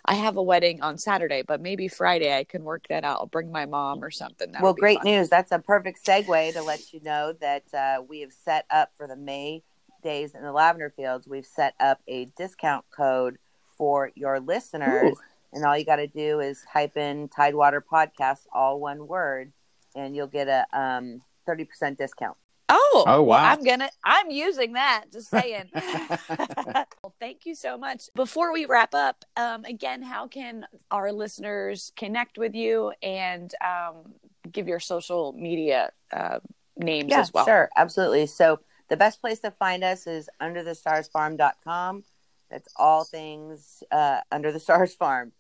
I 0.09 0.15
have 0.15 0.37
a 0.37 0.43
wedding 0.43 0.83
on 0.83 0.99
Saturday, 0.99 1.43
but 1.43 1.61
maybe 1.61 1.89
Friday 1.89 2.37
I 2.37 2.45
can 2.45 2.63
work 2.63 2.87
that 2.89 3.03
out. 3.03 3.19
I'll 3.19 3.27
bring 3.27 3.51
my 3.51 3.67
mom 3.67 4.05
or 4.05 4.11
something. 4.13 4.53
That 4.53 4.63
well, 4.63 4.73
great 4.73 4.99
fun. 4.99 5.07
news. 5.07 5.29
That's 5.29 5.51
a 5.51 5.59
perfect 5.59 6.05
segue 6.07 6.53
to 6.53 6.63
let 6.63 6.93
you 6.93 7.01
know 7.03 7.33
that 7.41 7.65
uh, 7.75 8.03
we 8.09 8.21
have 8.21 8.33
set 8.33 8.67
up 8.71 8.91
for 8.97 9.09
the 9.09 9.17
May 9.17 9.65
days 10.05 10.37
in 10.37 10.43
the 10.43 10.53
lavender 10.53 10.91
fields. 10.91 11.27
We've 11.27 11.45
set 11.45 11.75
up 11.81 12.01
a 12.07 12.27
discount 12.37 12.85
code 12.97 13.39
for 13.77 14.13
your 14.15 14.39
listeners. 14.39 15.17
Ooh. 15.17 15.21
And 15.53 15.65
all 15.65 15.77
you 15.77 15.85
got 15.85 15.97
to 15.97 16.07
do 16.07 16.41
is 16.41 16.65
type 16.73 16.97
in 16.97 17.29
Tidewater 17.29 17.81
Podcast, 17.81 18.47
all 18.53 18.79
one 18.79 19.07
word, 19.09 19.53
and 19.95 20.15
you'll 20.15 20.27
get 20.27 20.49
a 20.49 20.67
um, 20.79 21.23
30% 21.49 21.97
discount. 21.97 22.37
Oh, 22.69 23.05
oh 23.07 23.23
wow. 23.23 23.37
Well, 23.37 23.45
I'm 23.45 23.63
going 23.63 23.79
to, 23.81 23.91
I'm 24.05 24.31
using 24.31 24.73
that, 24.73 25.05
just 25.13 25.31
saying. 25.31 25.71
well, 25.75 27.15
thank 27.21 27.47
you 27.47 27.55
so 27.55 27.79
much. 27.79 28.09
Before 28.15 28.53
we 28.53 28.67
wrap 28.67 28.95
up, 28.95 29.25
um, 29.37 29.65
again, 29.65 30.03
how 30.03 30.27
can 30.27 30.67
our 30.91 31.13
listeners 31.13 31.93
connect 31.97 32.39
with 32.39 32.55
you 32.55 32.93
and 33.03 33.53
um, 33.65 34.15
give 34.51 34.67
your 34.67 34.81
social 34.81 35.33
media 35.33 35.91
uh, 36.13 36.41
names 36.77 37.11
yeah, 37.11 37.21
as 37.21 37.33
well? 37.33 37.45
Sure, 37.45 37.69
absolutely. 37.77 38.27
So 38.27 38.61
the 38.89 38.97
best 38.97 39.21
place 39.21 39.41
to 39.41 39.51
find 39.53 39.85
us 39.85 40.07
is 40.07 40.29
underthestarsfarm.com. 40.41 42.05
That's 42.51 42.69
all 42.77 43.05
things 43.05 43.83
uh, 43.91 44.21
Under 44.31 44.53
the 44.53 44.61
Stars 44.61 44.95
Farm. 44.95 45.33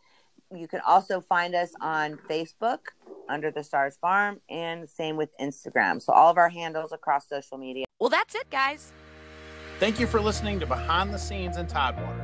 You 0.54 0.68
can 0.68 0.80
also 0.86 1.20
find 1.20 1.54
us 1.54 1.72
on 1.80 2.18
Facebook 2.28 2.78
under 3.28 3.50
the 3.50 3.62
Stars 3.62 3.96
Farm 4.00 4.40
and 4.48 4.88
same 4.88 5.16
with 5.16 5.30
Instagram. 5.40 6.02
So 6.02 6.12
all 6.12 6.30
of 6.30 6.38
our 6.38 6.48
handles 6.48 6.92
across 6.92 7.28
social 7.28 7.58
media. 7.58 7.84
Well, 7.98 8.10
that's 8.10 8.34
it, 8.34 8.50
guys. 8.50 8.92
Thank 9.78 10.00
you 10.00 10.06
for 10.06 10.20
listening 10.20 10.60
to 10.60 10.66
Behind 10.66 11.12
the 11.12 11.18
Scenes 11.18 11.56
in 11.56 11.66
Tidewater. 11.66 12.22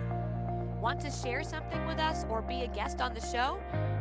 Want 0.81 1.01
to 1.01 1.11
share 1.11 1.43
something 1.43 1.85
with 1.87 1.99
us 1.99 2.25
or 2.29 2.43
be 2.43 2.63
a 2.63 2.69
guest 2.69 3.01
on 3.01 3.15
the 3.15 3.21
show? 3.21 3.59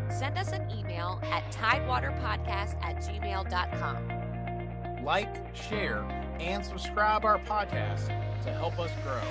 Send 0.09 0.37
us 0.37 0.51
an 0.51 0.69
email 0.71 1.21
at 1.31 1.49
tidewaterpodcast 1.51 2.83
at 2.83 2.97
gmail.com. 2.97 5.03
Like, 5.03 5.55
share, 5.55 6.03
and 6.39 6.65
subscribe 6.65 7.25
our 7.25 7.39
podcast 7.39 8.07
to 8.43 8.53
help 8.53 8.79
us 8.79 8.91
grow 9.03 9.21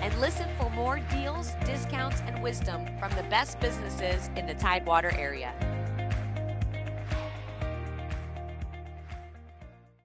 and 0.00 0.18
listen 0.18 0.48
for 0.58 0.70
more 0.70 1.00
deals, 1.10 1.52
discounts, 1.64 2.22
and 2.26 2.42
wisdom 2.42 2.86
from 2.98 3.10
the 3.12 3.22
best 3.24 3.60
businesses 3.60 4.30
in 4.36 4.46
the 4.46 4.54
Tidewater 4.54 5.12
area. 5.16 5.52